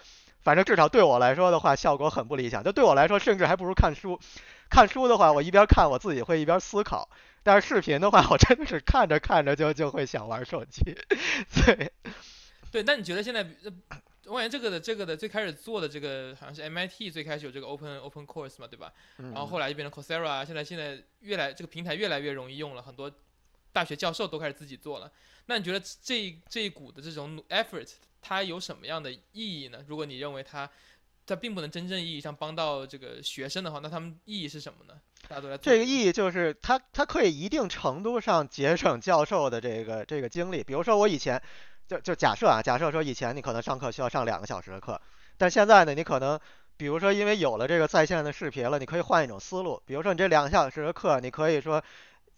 [0.42, 2.64] 反正至少对我来说的话，效果很不理想。
[2.64, 4.20] 就对我来说，甚至还不如看书。
[4.70, 7.10] 看书的话，我一边看我自己会一边思考。
[7.44, 10.82] 但是视频的话， 我真的是看着看着就就会想玩手机，
[11.66, 11.92] 对，
[12.72, 12.84] 对。
[12.84, 13.46] 那你觉得现在，
[14.26, 18.94] 我感觉这个的这个的最开始做的这个好像是 MIT 最开始有这个 Open Open Course 嘛，对吧？
[19.18, 23.12] 然后后来就变成 Coursera，现在现在越来这个平台越来越容易用了，很多
[23.74, 25.12] 大学教授都开始自己做了。
[25.48, 27.90] 那你觉得这这一股的这种 effort
[28.22, 29.80] 它有什么样的意义呢？
[29.88, 30.70] 如果你认为它
[31.26, 35.00] 它并不能真正意义上帮到这个学生的话，那他们意义是什么呢？
[35.28, 40.64] 大家都这个意义就是它它可以一定程度上节省教授的这个这个精力。
[40.64, 41.42] 比如说我以前
[41.88, 45.00] 就就假设啊，假设说以前你可能上课需要上两个小时的课，
[45.38, 46.40] 但现在呢，你可能
[46.78, 49.82] 比如说因为有了这个在线的视频了，你可以换一种思路。
[49.86, 51.84] 比如说你这两个小时的课，你可以说。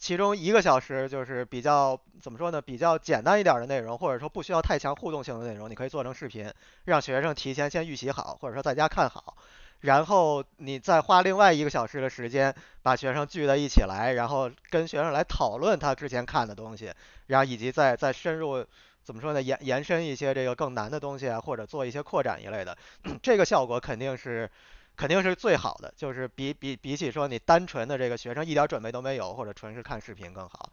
[0.03, 2.61] 其中一个小时就是比较怎么说呢？
[2.61, 6.51] 比较简单一点的内容，或者说不需要太强互动性的内容，你可以做成视频，
[6.83, 9.37] 让学生提前先预习好，或者说在家看好，
[9.79, 16.91] 然后你再花另外一个小时的时间把学生聚在一起来，然后跟学生来讨论他之前看的东西，
[17.27, 18.65] 然后以及再再深入
[19.05, 19.41] 怎么说呢？
[19.41, 22.77] 延延伸一些这个更难的东西啊，或者做一些扩展一类的，
[23.23, 24.51] 这个效果肯定是。
[24.95, 30.69] 肯定是最好的，就是比比比起说你单纯的这个学生一点准备都没有，或者纯是看视频更好。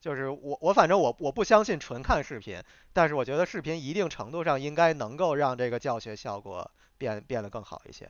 [0.00, 8.08] 就是我我反正我我不相信纯看视频，但是我觉得视频一定程度上应该能够让这个教学效果变变得更好一些。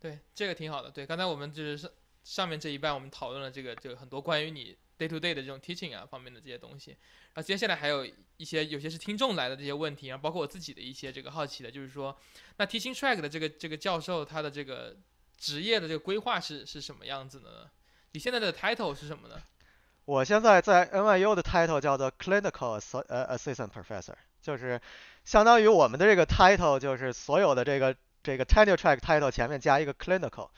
[0.00, 0.90] 对，这个挺好的。
[0.90, 1.90] 对，刚才我们就是上
[2.24, 4.76] 上面这一半我们讨论了这个这个很多关于你。
[4.98, 6.90] Day to day 的这种 teaching 啊方面的这些东西，
[7.34, 8.06] 然后接下来还有
[8.36, 12.16] 一些有些是听众来的这些问题，然后包括我自己的一些这个好奇的，就是说，
[12.56, 14.96] 那 teaching track 的这个这个教授他的这个
[15.36, 17.70] 职业的这个规划是是什么样子的呢？
[18.12, 19.40] 你现在的 title 是什么呢？
[20.06, 24.80] 我现在在 NYU 的 title 叫做 clinical 呃 assistant professor，就是
[25.24, 30.48] 相当于我们的这个 title 就是所有的这个这个 tenure track title 前面加一个 clinical。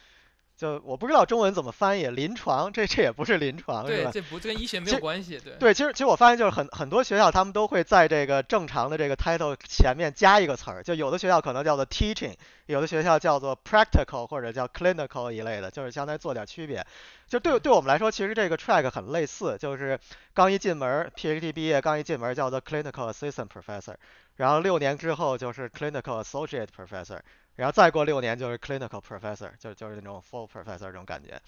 [0.59, 4.11] 就我不知道中文怎么翻译，临床这这也不是临床，是吧？
[4.11, 5.53] 对，这不这跟医学没有关系，对。
[5.55, 12.35] 对，其实其实我发现就是很很多学校他们都会在这个正常的这个 title 前面加一个词儿，就有的学校可能叫做 teaching，
[12.67, 16.85] 有的学校叫做 practical 或者叫 clinical 一类的，就是相当于做点区别。
[17.29, 19.97] 就对对我们来说，其实这个 track 很类似，就是
[20.35, 23.95] 刚一进门 PhD 毕业，刚一进门叫做 clinical assistant professor，
[24.35, 27.21] 然后六年之后就是 clinical associate professor。
[27.59, 31.43] 然后再过六年就是 clinical professor，就就是那种 full professor 这种感觉，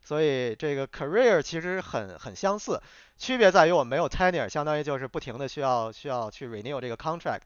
[0.00, 2.80] 所以这个 career 其实很很相似，
[3.18, 7.40] 区别在于我们没有 tenure，相当于就是不停的需要需要去 renew 这个 contract，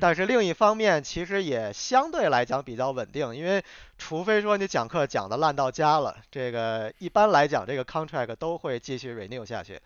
[0.00, 3.64] 但是另一方面其实也相对来讲比较稳定，因为
[3.96, 9.80] 除非说你讲课讲的烂到家了，这个一般来讲这个 contract 都会继续 renew 下去。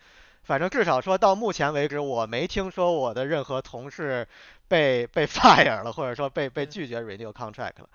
[0.47, 4.25] 反正至少说到目前为止，我没听说我的任何同事
[4.69, 7.89] 被被 fire 了，或者说被被拒绝 renew contract 了。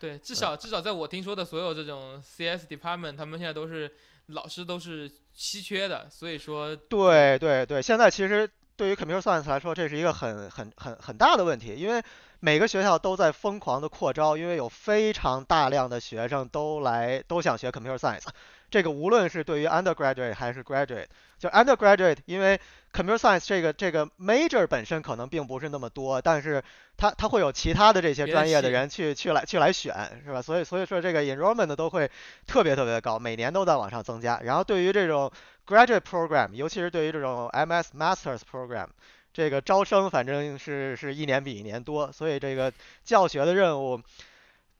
[0.00, 3.92] 对，至少至少在我听说的所有这种 CS department，他们现在都是
[4.28, 12.02] 老师都是稀缺的，所以说对对对，现在其实对于 computer science 来说，这是一个很很很很大的问题，因为
[12.40, 18.24] 每个学校都在疯狂的扩招，因为有非常大量的学生都来都想学 computer science。
[18.70, 21.06] 这个无论是对于 undergraduate 还是 graduate，
[21.38, 22.60] 就 undergraduate，因为
[22.92, 26.62] computer science 这个这个 major 本身可能并不是那么多，但是
[26.96, 30.42] 它它会有其他的这些专业的人去去来去来选，是吧？
[30.42, 32.10] 所以所以说这个 enrollment 都会
[32.46, 34.40] 特别特别高，每年都在往上增加。
[34.42, 35.30] 然后对于这种
[35.66, 38.88] graduate program，尤其是对于这种 MS masters program，
[39.32, 42.72] 这个招生反正是是一年比一年多，所以这个
[43.04, 44.00] 教学的任务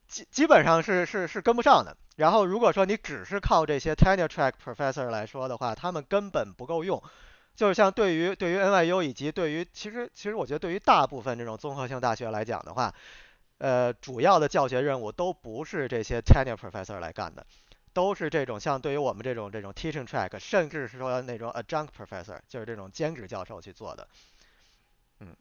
[0.08, 1.96] 基基本上是是是跟不上的。
[2.16, 7.00] 然后，如果说你只是靠这些 tenure track professor 来说的话，他们根本不够用。
[7.54, 12.92] 就是像对于对于 NYU 以及对于其实其实我觉得对于大部分这种综合性大学来讲的话，
[13.58, 17.46] 呃，主要的教学任务都不是这些 tenure professor 来干的，
[17.92, 24.08] 都是这种像对于我们这种这种 teaching track，甚至是说那种 adjunct professor，就是这种兼职教授去做的。
[25.20, 25.36] 嗯，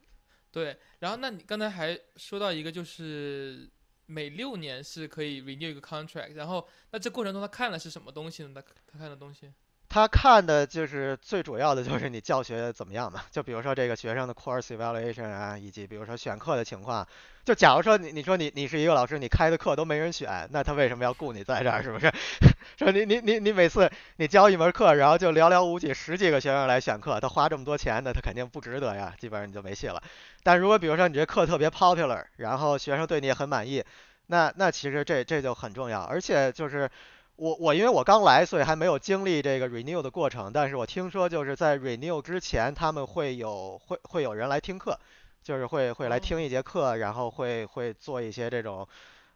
[0.52, 0.78] 对。
[1.00, 3.68] 然后，那你刚才还说到一个就是。
[4.08, 8.52] 每六年是可以 renew 一个 contract，然后那这过程中他看的是什么东西呢？
[8.54, 9.54] 他他看的东西？
[9.98, 17.08] 他看的就是最主要的就是你教学怎么样嘛，就比如说这个学生的 course evaluation 啊，以及比如说选课的情况。
[17.44, 21.82] 就假如说你你说你你是一个老师，你开的课都没人选，那他为什么要雇你在这儿？
[21.82, 22.12] 是不是？
[22.78, 30.04] 说你你你你每次你教一门课，然后就寥寥无几十几个学生来选课，他花这么多钱，那他肯定不值得呀，基本上你就没戏了。
[30.44, 33.84] 但如果比如说你这课特别 popular，然后学生对你也很满意，
[34.28, 36.88] 那那其实这这就很重要，而且就是。
[37.38, 40.52] 我我因为我刚来，所以还没有经历这个 renew 的过程。
[40.52, 45.00] 但是我听说就是在 renew 之前，他们会有会会有人来听课，
[45.43, 48.88] 就是会会来听一节课，然后会会做一些这种，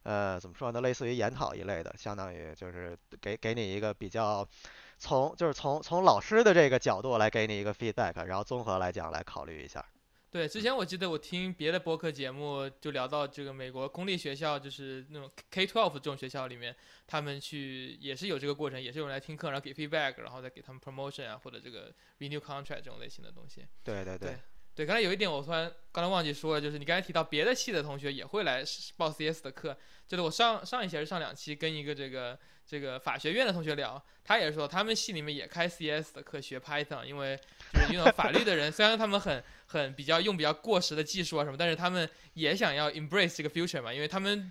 [0.02, 4.48] 呃，怎么说呢，类似于研讨一类的，相当于就是给给你一个比较
[4.98, 9.86] 从就是从从老师的这个角度来给你一个 feedback，然后综合来讲来考虑一下。
[10.32, 16.74] 对，之前我记得我听别的播客节目就聊到这个美国公立学校，就是那种 K twelve 这种学校里面，
[17.06, 23.68] 他们去也是有这个过程，也是有人来听课，然后给 feedback，然后再给他们 promotion 啊，或者这个 renew contract 这种类型的东西。
[23.84, 24.30] 对对对。
[24.30, 24.40] 对，
[24.76, 28.64] 对刚才有一点我突然刚才忘记说了，就是你刚才提到别的系的同学也会来
[28.98, 32.38] 报 CS 的课，就是我上上一期还是上两期跟一个这个。
[32.64, 37.38] 这个法学院的同学聊，他也是说他们系里面也开 CS 的课学 Python，因为
[37.74, 44.50] 就是用法律的人，虽然他们很很比较用比较过时的技术啊什么，但是他们也想要 embrace 这个 future 嘛，因为他们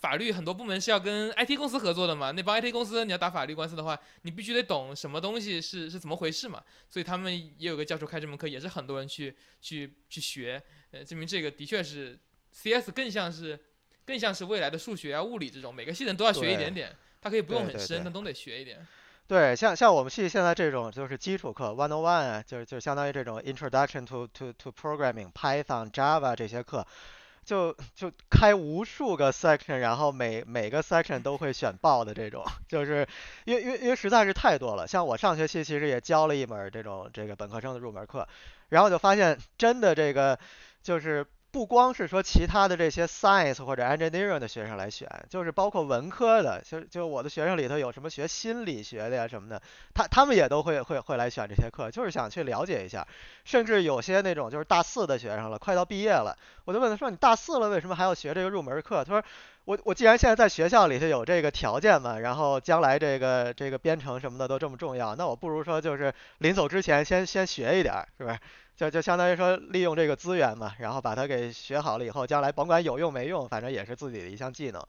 [0.00, 12.18] 法律很多部门是要跟 IT 公司合作的嘛，那帮 IT 公司你要打法律官司的话，你必须得懂什么东西是是怎么回事嘛，所以他们也有个教授开这门课，也是很多人去去去学，呃，证明这个的确是
[12.54, 13.58] CS 更像是
[14.04, 16.94] 更像是未来的数学啊物理这种，每个系人都要学一点点。
[17.20, 18.86] 它可以不用很深，但都得学一点。
[19.26, 26.86] 对，像像我们系现在这种就是基础课，one on one，就是就相当于这种 introduction to to to programming Python Java 这些课，
[27.48, 33.08] 就就开无数个 section，然后每每个 section 都会选报的这种， 就是
[33.46, 34.86] 因为因为因为实在是太多了。
[34.86, 38.28] 像我上学期其实也教了一门这种这个本科生的入门课，
[38.68, 40.38] 然后就发现真的这个
[40.82, 41.24] 就是。
[41.50, 49.62] 不光是说其他的这些 science 或者 engineering 的学生来选，就是包括文科的，就就我的学生里头有什么学心理学的呀什么的，
[49.94, 53.06] 他他们也都会会会来选这些课，就是想去了解一下。
[53.44, 59.24] 甚至有些那种就是大四的学生了，快到毕业了，我就问他说：“你大四了，为什么还要学这个入门课？”他说
[59.68, 68.38] ：“我我既然现在在学校里头有这个条件嘛，然后将来这个这个编程什么的都这么重要，那我不如说就是临走之前先先学一点，是不是？”
[68.76, 74.82] 就就相当于说利用这个资源嘛，然后把它给学好了以后，将来甭管有用没用，反正也是自己的一项技能，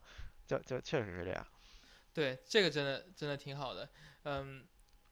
[0.46, 1.46] 就就确实是这样。
[2.14, 3.86] 对，这个真的真的挺好的，
[4.24, 4.64] 嗯，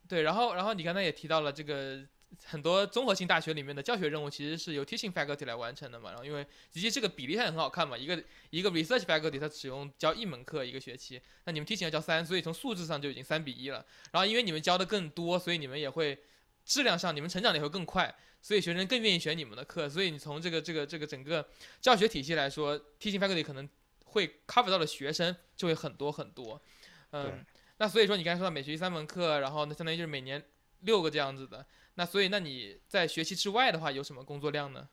[0.08, 1.98] 对，然后然后你刚才也提到了这个
[2.44, 16.18] 很多综合性大学里面的教学任务其实是由 teaching faculty 来完成的嘛，然后因为其实这个比例上也很好看嘛，一个一个 research faculty 它只用教一门课一个学期，那你们 teaching 要教三，所以从素质上就已经三比一了，然后因为你们教的更多，所以你们也会
[16.64, 18.14] 质量上你们成长的也会更快。
[18.40, 21.44] 所以学生更愿意选你们的课，所以你从这个这个这个整个
[21.80, 23.68] 教学体系来说，teaching faculty 可能
[24.04, 26.62] 会 cover 到的学生就会很多很多。
[27.10, 27.44] 嗯，
[27.78, 30.40] 那所以说你刚才说到每学期三门课，然后那相当于就是每年
[30.82, 31.66] 六个这样子的。
[31.98, 34.88] 那所以那你在学习之外的话有什么工作量呢？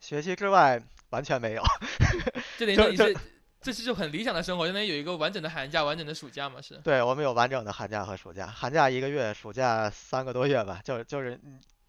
[0.00, 1.62] 学习之外完全没有。
[2.58, 3.16] 这等于说你是
[3.60, 6.60] 这是就很理想的生活，相当于有一个完整的寒假、完整的暑假嘛？
[6.60, 6.74] 是。
[6.78, 11.40] 对我们有完整的寒假和暑假，寒假一个月，暑假三个多月吧，就就是。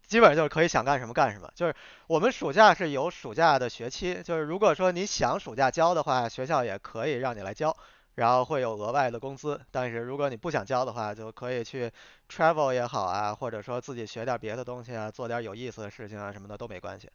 [0.06, 1.50] 基本上就是可以想干什么干什么。
[1.56, 1.74] 就是
[2.06, 7.76] 我们暑假是有暑假的学期，就是如果说你想暑假教的话，学校也可以让你来教，
[8.14, 9.60] 然后会有额外的工资。
[9.70, 11.90] 但是如果你不想交的话，就可以去
[12.28, 17.10] travel 也好啊，或者说自己学点别的东西啊，做点有意思的事情啊什么的都没关系。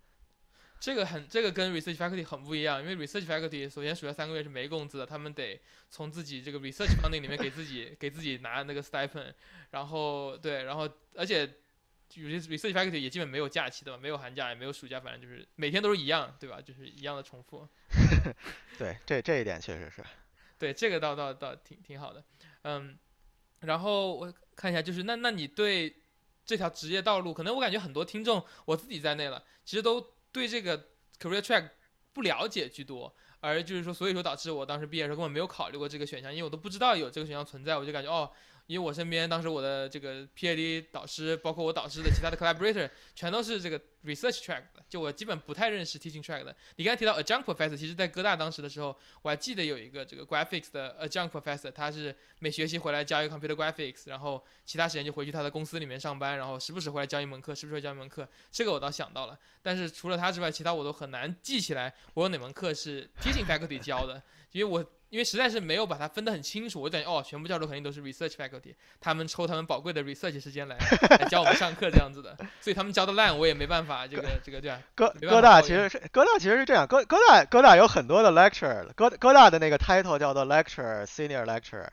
[0.80, 9.34] 这个很，这个跟 research faculty 很不一样，因为 research faculty 首先暑假三个月是没工资的，他们得从自己这个 research funding 里面给自己给自己拿那个 stipend，
[9.72, 11.52] 然后对，然后而且
[12.14, 16.62] 有些 research faculty 也基本没有假期的嘛，没有寒假也没有暑假，反正就是每天都是一样，对吧？
[16.62, 17.68] 就是一样的重复。
[18.78, 20.04] 对，这这一点确实是。
[20.60, 22.24] 对，这个倒倒倒挺挺好的，
[22.64, 22.98] 嗯，
[23.62, 26.02] 然后我看一下，就是那那你对
[26.46, 30.16] 这条职业道路，可能我感觉很多听众，我自己在内了，其实都。
[30.30, 30.78] 对这个
[31.20, 31.68] career track
[32.14, 38.30] 不了解居多，而就是说，所以说导致我当时毕业的时候根本没有考虑过这个选项，因为我都不知道有这个选项存在，我就感觉哦。
[38.68, 46.54] 因为我身边当时我的这个 PhD 导师，包括我导师的其他的 collaborator，全都是这个 research track 的，就我基本不太认识 teaching track 的。
[46.76, 58.28] 你刚才提到 adjunct professor，其实在哥大当时的时候，我还记得有一个这个 graphics 的 adjunct professor，他是每学期回来教一个 computer graphics，然后其他时间就回去他的公司里面上班，然后时不时回来教一门课，时不时教一门课。
[58.52, 64.86] 这个我倒想到了，但是除了他之外，其他我都很难记起来我有哪门课是 teaching faculty 教的，因为我。
[65.10, 70.78] 因为实在是没有把它分得很清楚，我感觉哦，全部教授肯定都是 research faculty，他们抽他们宝贵的 research 时间来
[71.18, 74.82] 来教我们上课这样子的，所以他们教的烂，我也没办法，这个这个对吧？
[74.94, 81.88] 哥哥大其实是哥大其实是这样，哥哥大哥大有很多的 lecture，哥哥大的那个 title 叫做 lecture senior lecture，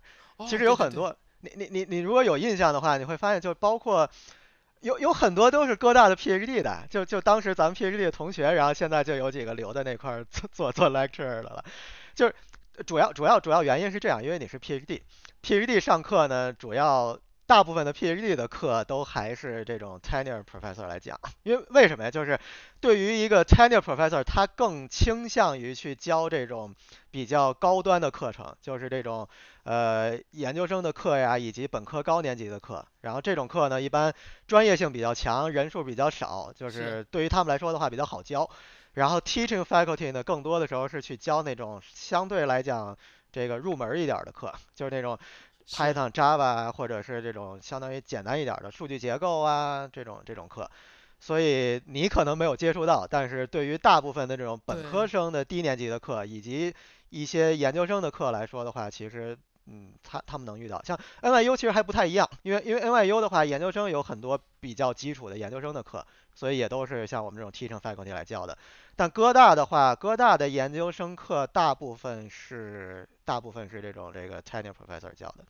[0.49, 4.11] 其实有很多，你你你你如果有印象的话，你会发现就包括
[4.81, 11.65] 有有很多都是哥大的 PhD 的，就就当时咱们 PhD 的同学，然后现在就有几个留在那块做做做 lecture 的了，
[12.13, 12.35] 就是。
[12.87, 22.11] 主要主要主要原因是这样，因为你是 PhD，PhD 上课呢，主要大部分的 PhD 的课都还是这种 tenure professor 来讲，因为为什么呀？
[22.11, 22.39] 就是
[22.81, 26.75] 对于一个 tenure professor，他更倾向于去教这种
[27.11, 29.29] 比较高端的课程，就是这种
[29.65, 32.85] 呃研究生的课呀，以及本科高年级的课。
[33.03, 34.13] 然后这种课呢，一般
[34.47, 38.49] 专业性比较强，人数比较少，就是对于他们来说的话比较好教。
[38.95, 42.97] 然后 teaching faculty 呢，更多的时候是去教那种相对来讲
[43.31, 45.19] 这个入门一点的课，就是那种
[45.69, 50.71] Python、Java 或者是这种相当于简单一点的数据结构啊这种这种课。
[51.21, 56.75] 所以你可能没有接触到，但是对于大部分的这种本科生的低年级的课以及
[57.09, 60.83] 一些研究生的课来说的话，其实嗯，他他们能遇到。
[60.85, 68.57] 像 NYU 其实还不太一样，因为因为 NYU 的话，研究生有很多比较基础的研究生的课，所以也都是像我们这种 teaching faculty 来教的。
[68.97, 75.45] 但哥大的话，哥大的研究生课大部分是大部分是这种这个 tenure professor 教的。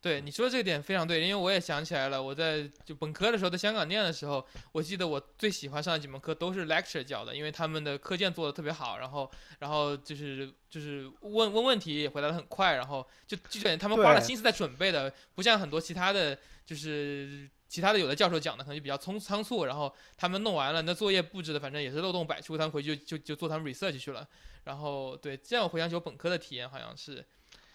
[0.00, 17.48] 对你说这个点非常对，因为我也想起来了，我在就本科的时候在香港念的时候，我记得我最喜欢上的几门课都是 lecture 教的，因为他们的课件做的特别好，然后然后就是就是问问问题也回答的很快，然后就就感觉他们花了心思在准备的，不像很多其他的就是。
[17.70, 24.26] 其他的有的教授讲的可能就比较匆仓促，然后他们弄完了，那作业布置的反正也是漏洞百出，他们回去就就就做他们 research 去了。
[24.64, 27.24] 然后对，这样我回想起我本科的体验，好像是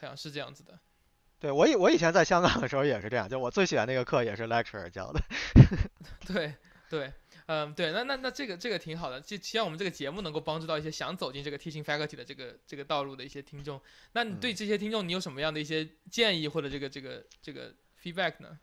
[0.01, 0.77] 好像是这样子的。
[1.39, 5.21] 对我以我以前在香港的时候也是这样，就我最喜欢那个课也是 lecturer 教的。
[6.27, 6.53] 对
[6.89, 7.11] 对，
[7.47, 13.81] 嗯对，那那那这个这个挺好的，就希望我们这个节目能够帮助到一些想走进这个 teaching faculty 的这个这个道路的一些听众。
[14.13, 18.57] 那你对这些听众你有什么样的一些建议或者这个这个这个 feedback 呢？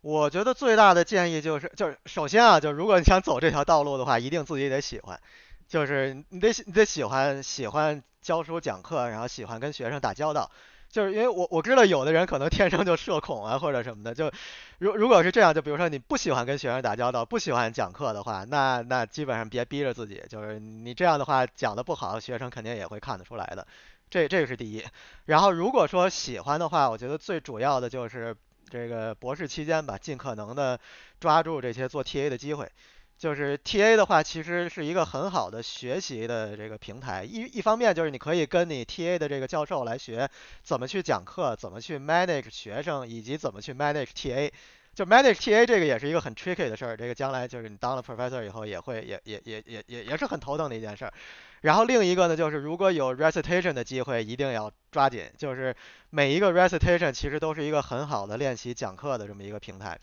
[0.00, 5.20] 我觉得最大的建议就是，就是首先啊，就如果你想走这条道路的话，一定自己得喜欢，
[5.66, 10.50] 就是你得你得喜欢喜欢教书讲课，然后喜欢跟学生打交道。
[10.90, 14.30] 就是因为我我知道有的人可能天生就社恐啊或者什么的，就
[14.78, 23.66] 如如果是这样，就比如说你不喜欢跟学生打交道，不喜欢讲课的话，那那基本上别逼着自己，就是你这样的话讲的不好，学生肯定也会看得出来的。
[24.10, 24.84] 这这个是第一。
[25.26, 28.36] 然后如果说喜欢的话，我觉得最主要的就是。
[28.70, 30.78] 这个博士期间吧，尽可能的
[31.18, 32.70] 抓住这些做 TA 的机会。
[33.18, 37.24] 就是 TA 的话，其实是一个很好的学习的这个平台。
[37.24, 40.30] 一一方面就是你可以跟你 TA 的这个教授来学
[40.62, 44.52] 怎么去讲课，怎么去 manage 学生，以及怎么去 manage TA。
[44.94, 46.96] 就 manage TA 这个也是一个很 tricky 的事儿。
[46.96, 51.12] 这个将来就是你当了 professor 以后，也会也也也也也也是很头疼的一件事儿。
[51.60, 55.28] 然后另一个呢，就是如果有 recitation 的机会，一定要抓紧。
[55.36, 55.74] 就是
[56.10, 59.98] 每一个 recitation 其实都是一个很好的练习讲课的这么一个平台。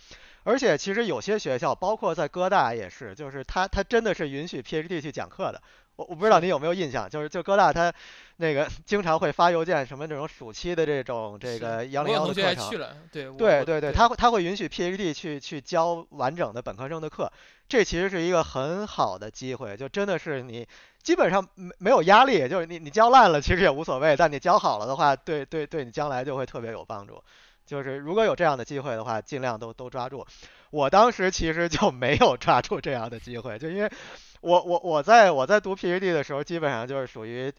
[0.45, 5.59] 而且其实有些学校，包括在哥大也是，就是他他真的是允许 PhD 去讲课的。
[5.95, 7.91] 我我不知道你有没有印象，就是就哥大他
[8.35, 12.69] 那个经常会发邮件，什么这种暑期的这种这个幺零幺的课程。
[13.11, 17.31] 对对对对，他会他会允许 PhD 去去教完整的本科生的课，
[17.67, 20.67] 这其实是一个很好的机会，就真的是你
[21.01, 27.23] 基本上没没有压力，就是你你教烂了其实也无所谓，但你教好了的话，对对对你将来就会特别有帮助。
[27.65, 30.25] 就是如果有这样的机会的话，尽量都都抓住。
[30.69, 33.91] 我当时其实就没有抓住这样的机会，就因为。
[34.41, 37.51] 我我我在我在读 PhD 的时候，基本上就是属于，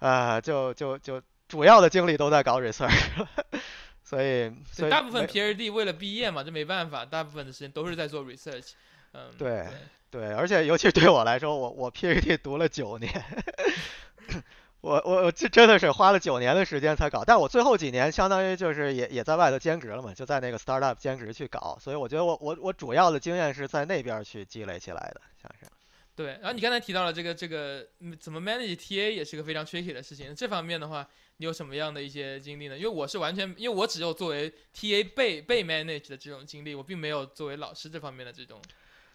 [0.00, 3.26] 呃，就就就主要的精力都在搞 research，
[4.04, 8.72] 所以所以大部分 PhD 为了毕业嘛，这没办法，大部分的时间都是在做 research，
[9.12, 9.66] 嗯，对
[10.10, 13.10] 对，而且尤其对我来说，我我 PhD 读了九年，
[14.86, 25.66] 我我我这真的是花了九年的时间才搞，但我最后几年相当于就是也也在外头兼职了嘛，就在那个 startup 兼职去搞，所以我觉得我我我主要的经验是在那边去积累起来的，像是。
[26.14, 27.84] 对，然后你刚才提到了这个这个
[28.20, 30.32] 怎么 manage TA 也是个非常 tricky 的事情。
[30.32, 31.04] 这方面的话，
[31.38, 32.78] 你有什么样的一些经历呢？
[32.78, 38.62] 因为我是完全，因为我只有作为 TA 被被 manage 的这种经历，我并没有作为老师这方面的这种。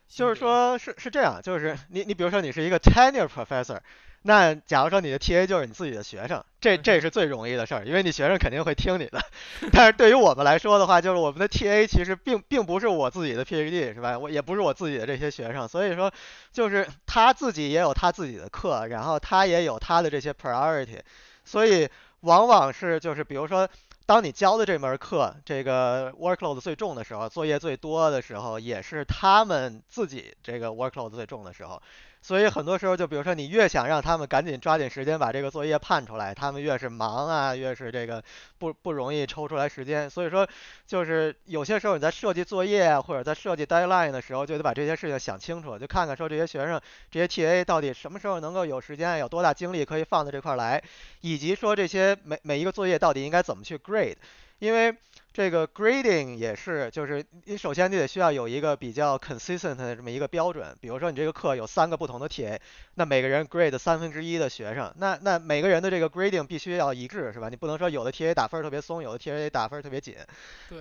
[0.09, 3.79] 就是说，是是这样，就是你你比如说你是一个 tenure professor。
[4.23, 9.19] 那假如说你的 TA 就是你自己的学生，这这是最容易的事儿，因为你学生肯定会听你的。
[9.73, 14.19] 但是对于我们来说的话，就是我们的 TA 其实并并不是我自己的 PhD 是吧？
[14.19, 16.11] 我也不是我自己的这些学生，所以说
[16.53, 20.99] 就是他自己也有他自己的课，然后他也有他的这些 priority，
[21.43, 23.67] 所以往往是就是比如说，
[24.05, 31.81] 当你教的这门课这个 workload 最重的时候，作业最多的时候，也是他们自己这个 workload 最重的时候。
[32.23, 38.23] 所以很多时候，就比如说你越想让他们赶紧抓紧时间把这个作业判出来，他们越是忙啊，越是这个
[38.59, 40.07] 不不容易抽出来时间。
[40.07, 40.47] 所以说，
[40.85, 50.81] 就是有些时候你在设计作业，或者在设计 deadline 的时候，就得把这些事情想清楚，就看看说这些学生、这些 TA 到底什么时候能够有时间，有多大精力可以放在这块来，
[51.21, 54.17] 以及说这些每每一个作业到底应该怎么去 grade，
[54.59, 54.95] 因为。
[55.33, 60.75] 这个 grading 也是，就是你首先你得需要有一个比较 consistent 的这么一个标准。
[60.81, 62.59] 比如说你这个课有三个不同的 TA，
[62.95, 67.47] 那每个人 grade 三分之一的学生，那那每个人的这个 grading 必须要一致，是吧？
[67.49, 70.15] 你不能说有的 TA 打分特别松，有的 TA 打分特别紧。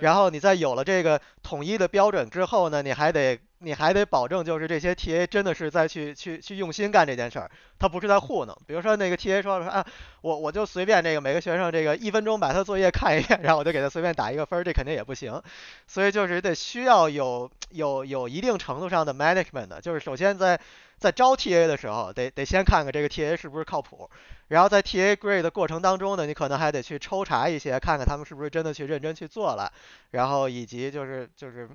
[0.01, 3.39] 然后你在有了这个统一的标准之后呢，你还得。
[3.63, 8.57] 你还得保证，就是这些 TA 真的是在去去去用心干这件事儿，他不是在糊弄。
[8.65, 9.85] 比如说那个 TA 说说啊，
[10.21, 15.41] 我我就随便这个每个学生这个一分钟把他作业看一遍，然后我就给他随便打一个分儿，这肯定也不行。
[15.85, 20.59] 所以就是得需要有有有一定程度上的 management 的，就是首先在
[20.97, 24.09] 在招 TA 的时候，得得先看看这个 TA 是不是靠谱，
[24.47, 29.71] 然后在 TA grade 的过程当中呢，你可能还得去抽查一些，看看他们是不是真的去认真去做了，
[30.11, 31.69] 然后以及就是就是。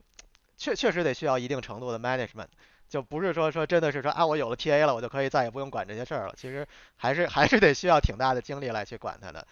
[0.56, 2.48] 确确实得需要一定程度的 management，
[2.88, 9.46] 就不是说说真的是说啊我有了 TA 了我就可以再也不用管这些事儿了，其实还是还是得需要挺大的精力来去管它的。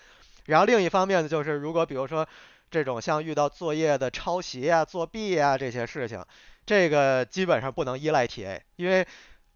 [0.46, 2.26] 然后另一方面呢，就是如果比如说
[2.70, 6.24] 这种像遇到作业的抄袭啊、作弊啊这些事情，
[6.66, 9.06] 这个基本上不能依赖 TA，因为。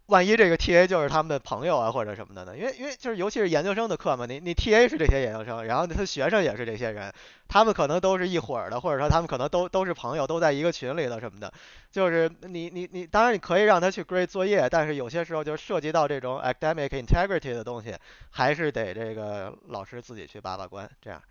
[0.09, 2.57] 万一这个 TA 就是他们的朋友啊，或者什么的呢？
[2.57, 7.13] 因为因为就是尤其是研究生的课嘛，你你 TA 是这些研究生，然后他学生也是这些人，
[7.47, 11.51] 他们可能都是一伙儿的，或者说他们可能都都是朋友，都在一个群里的什么的。
[11.91, 17.95] 就是你你你，当然你可以让他去 grade 作业，但是有些时候就涉及到这种 academic integrity 的东西，
[18.31, 21.21] 还是得这个老师自己去把把关，这样。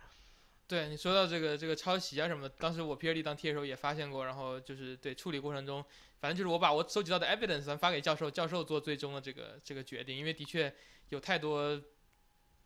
[0.69, 5.83] 对你说到这个这个抄袭啊什么的，当时我 PhD 当 T 的时候也发现过，然后就是对处理过程中，
[6.21, 10.71] 反正就是我把我收集到的 evidence 发给教授，教授做最终的这个这个决定，因为的确
[11.09, 11.75] 有太多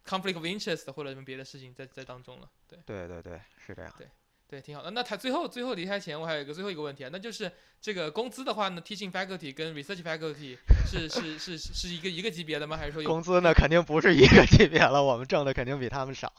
[0.06, 2.50] conflict of interest 或者什么别的事情在在当中了。
[2.68, 3.94] 对对对对，是这样。
[3.98, 4.06] 对
[4.50, 4.92] 对，挺好的。
[4.92, 7.50] 那他最后最后离开前，我还有一个最后一个问题啊，那就是
[7.82, 12.76] 这个工资的话呢，teaching faculty 跟 research faculty 是是是是一个一个级别的吗？
[12.76, 13.54] 还是说工资呢？
[13.54, 16.32] 肯定不是一个级别了，我们挣的肯定比他们少。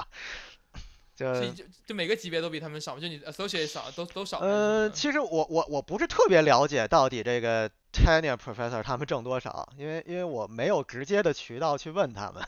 [1.14, 4.40] 就就就每个级别都比他们少，就你 associate 少，都都少。
[4.40, 12.42] 嗯，其实我我我不是特别了解到底这个 tenure professor 他们挣多少，因为因为我没有直接的渠道去问他们，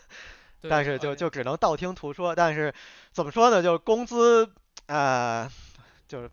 [0.68, 2.34] 但是就就只能道听途说。
[2.34, 2.74] 但是
[3.12, 4.50] 怎么说呢，就是工资
[4.86, 5.48] 呃，
[6.08, 6.30] 就是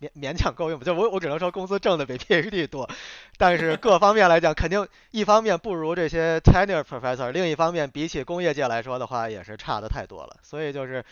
[0.00, 2.88] 勉勉强够用吧，就我我只能说工资挣的比 PhD 多，
[3.36, 11.04] 但是各方面来讲，肯定一方面不如这些 tenure professor，另一方面比起工业界来说的话，也是差的太多了，所以就是。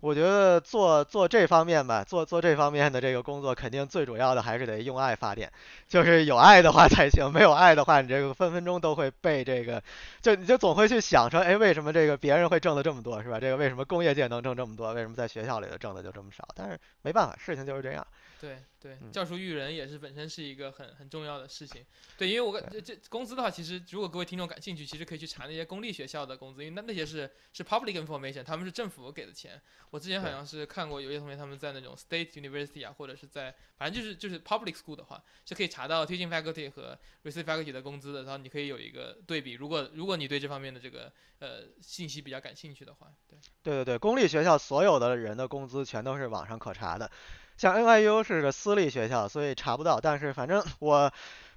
[0.00, 5.50] 我觉得做做这方面吧，做做这方面的这个工作，肯定最主要的还是得用爱发电，
[5.88, 7.30] 就是有爱的话才行。
[7.32, 9.82] 没有爱的话，你这个分分钟都会被这个，
[10.20, 13.40] 就你就总会去想说，哎，为什么这个别人会挣的这么多，是吧？
[13.40, 14.92] 这个为什么工业界能挣这么多？
[14.92, 16.46] 为什么在学校里头挣的就这么少？
[16.54, 18.06] 但是没办法，事情就是这样。
[18.40, 18.58] 对。
[18.78, 21.84] 对，嗯教书育人也是本身是一个很很重要的事情。
[22.16, 29.60] 对，因为我感这这工资的话，其实如果各位听众感兴趣，其实可以去查那些公立学校的工资，因为那那些是是 public information，他们是政府给的钱。
[29.90, 39.54] 我之前好像是看过有些同学他们在那种 state university 啊，或者是在反正就是就是 public school 的话，是可以查到 teaching faculty 和 research faculty 的工资的，然后你可以有一个对比。
[39.54, 43.36] 如果如果你对这方面的这个呃信息比较感兴趣的话，对。
[43.64, 47.10] 对对对，公立学校所有的人的工资全都是网上可查的，
[47.56, 50.00] 像 NYU 是个私立学校，所以查不到。
[50.00, 51.12] 但是反正 我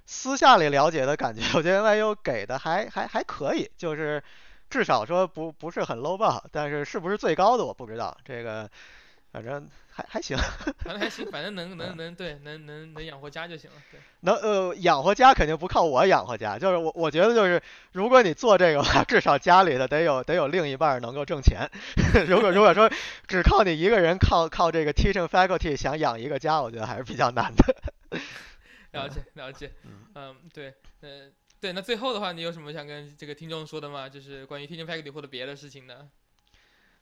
[0.06, 4.22] 私下里了解的感觉，我觉得 NYU 给的还还还可以，就是
[4.68, 8.68] 至少说不不是很 low 吧，但是是不是最高的我不知道，这个
[9.32, 10.36] 反正还还行，
[10.82, 14.00] 反正还行，反正能 能能对能能能养活家就行了，对。
[14.22, 17.62] 能呃养活家肯定不靠我养活家，就是我我觉得就是
[17.92, 21.70] 如果你做这个的话，至少家里的得有得有另一半儿能够挣钱。
[22.26, 22.90] 如果如果说
[23.28, 27.74] 只靠你一个人靠靠这个 teaching faculty 想养一个家，我觉得还是比较难的。
[28.92, 34.08] 了 解了解，嗯嗯，对，呃，对，那最后的话，你有什么想跟这个听众说的吗？
[34.08, 36.08] 就是关于 teaching faculty 或者别的事情呢？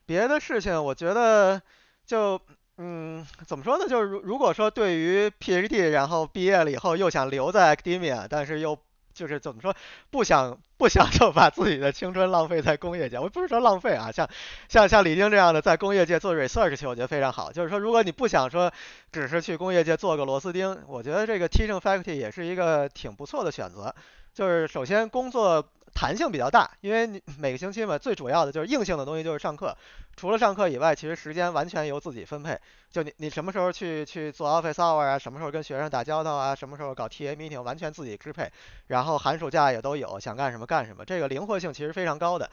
[0.06, 1.60] 别的事情，我觉得
[2.08, 2.40] 就
[2.78, 3.86] 嗯，怎么说呢？
[3.86, 8.78] 就是如如果说对于 PhD，然后毕业了以后又想留在 academia，但是又
[9.12, 9.74] 就是怎么说，
[10.10, 13.18] 不想不想就把自己的青春浪费在工业界。
[13.18, 14.26] 我不是说浪费啊，像
[14.68, 17.52] 像像李丁这样的在工业界做 research 去，我觉得非常好。
[17.52, 18.72] 就是说，如果你不想说
[19.12, 23.94] 只是去工业界做个螺丝钉，我觉得这个 teaching faculty 也是一个挺不错的选择。
[24.38, 29.76] 就是首先工作弹性比较大，因为你每个星期嘛，最主要的就是硬性的东西就是上课，
[30.14, 32.56] 除了上课以外，其实时间完全由自己分配。
[32.88, 38.48] 就你你什么时候去去做 office hour 啊，什么时候跟学生打交道啊，什么时候搞 TA meeting，完全自己支配。
[38.86, 42.48] 然后寒暑假也都有，想干什么干什么，这个灵活性其实非常高的。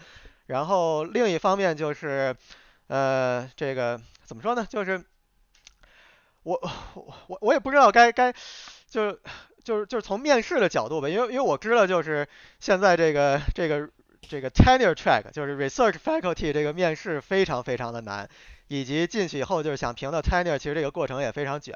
[0.48, 2.36] 然后另一方面就是，
[2.88, 4.66] 呃，这个怎么说呢？
[4.68, 5.00] 就是
[6.42, 6.60] 我
[6.96, 8.34] 我我我也不知道该该
[8.90, 9.20] 就是
[9.66, 12.26] 就是就是从面试的角度吧，因为因为我知道就是
[12.60, 13.90] 现在这个这个
[14.22, 18.30] 这个 tenure track 就是 research faculty 这个面试非常非常的难，
[18.68, 21.74] 以及进去以后就是想评到 tenure，其实这个过程也非常卷。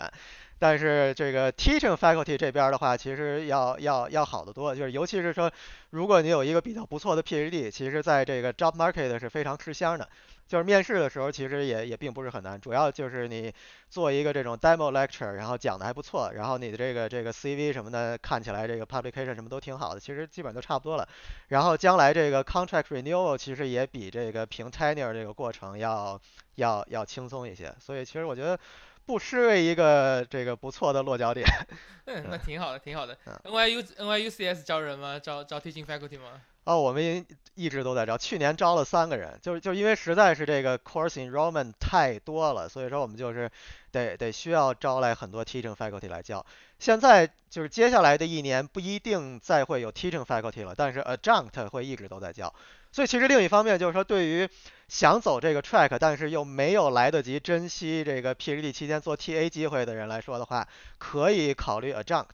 [0.59, 5.51] 但是这个 teaching faculty 这边的话，其实要要要好得多，就是尤其是说，
[5.89, 10.07] 如果你有一个比较不错的 PhD，其实在这个 job market 是非常吃香的。
[10.49, 13.53] 就是面试的时候，其实也也并不是很难，主要就是你
[13.87, 21.07] 做一个这种 demo lecture，然后讲的还不错，然后你的这个这个 CV 什么的看起来这个 publication 什么都挺好的，其实基本都差不多了。
[21.49, 26.19] 然后将来这个 contract renewal 其实也比这个评 tenure 这个过程要
[26.55, 28.59] 要要轻松一些，所以其实我觉得
[29.05, 31.47] 不失为一个这个不错的落脚点。
[32.05, 33.39] 嗯，那挺好的，挺好的嗯。
[33.43, 35.19] NYU NYU CS 招人吗？
[35.19, 36.41] 招招 teaching faculty 吗？
[36.65, 43.49] 哦，我们一直都在招，去年招了三个人，就是就因为实在是这个 course enrollment 太多了，所以说我们就是
[43.91, 46.45] 得得需要招来很多 teaching faculty 来教。
[46.77, 52.53] 现在就是接下来的一年不一定再会有 teaching faculty 了，但是 adjunct 会一直都在教。
[52.91, 54.47] 所以其实另一方面就是说，对于
[54.87, 62.27] 想走这个 track，但是又没有来得及珍惜这个 PhD 期间做 TA 机会的人来说的话，可以考虑 adjunct。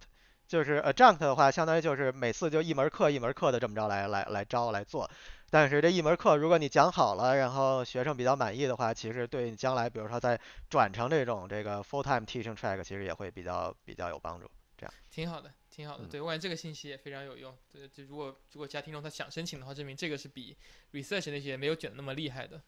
[0.47, 5.09] 就是 adjunct 的话，相当于就是每次就一门课一门课的这么着来来来招来做。
[5.49, 10.39] 但是这一门课如果你讲好了，然后学生比较满意的话，其实对你将来比如说再
[10.69, 14.49] 转成这种这个 full time teaching track，其实也会比较比较有帮助。
[14.77, 16.03] 这样挺好的，挺好的。
[16.03, 17.57] 嗯对我感觉这个信息也非常有用。
[17.71, 20.57] 对，就如果如果其他听众他想申请的话，证明这个是比
[20.91, 22.61] research 那些没有卷的那么厉害的。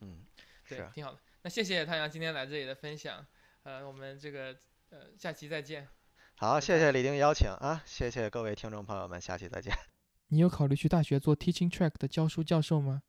[0.00, 0.24] 嗯，
[0.68, 1.18] 对，挺好的。
[1.42, 3.24] 那谢谢太阳今天来这里的分享。
[3.62, 4.56] 呃，我们这个
[4.90, 5.86] 呃下期再见。
[6.38, 9.74] 好，谢谢李丁邀请啊，谢谢各位听众朋友们，下期再见。
[10.28, 13.02] 你有考虑去大学做 teaching track 的教书教授吗？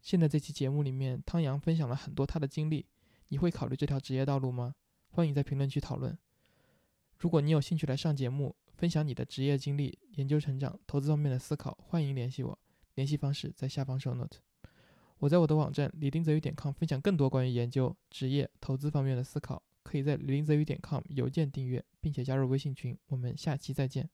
[0.00, 2.86] 现在这期节目里面，汤阳分享了很多他的经历，
[3.28, 4.74] 你会考虑这条职业道路吗？
[5.10, 6.18] 欢迎在评论区讨论。
[7.18, 12.58] 如果你有兴趣来上节目，分享你的职业经历、研究成长、投资方面的思考，欢迎联系我，
[12.94, 14.38] 联系方式在下方 show note。
[15.18, 22.96] 我在我的网站李丁泽宇点 com 分享更多关于研究、职业、投资方面的思考，可以在林泽宇点 com 邮件订阅，并且加入微信群。
[23.08, 24.08] 我们下期再见。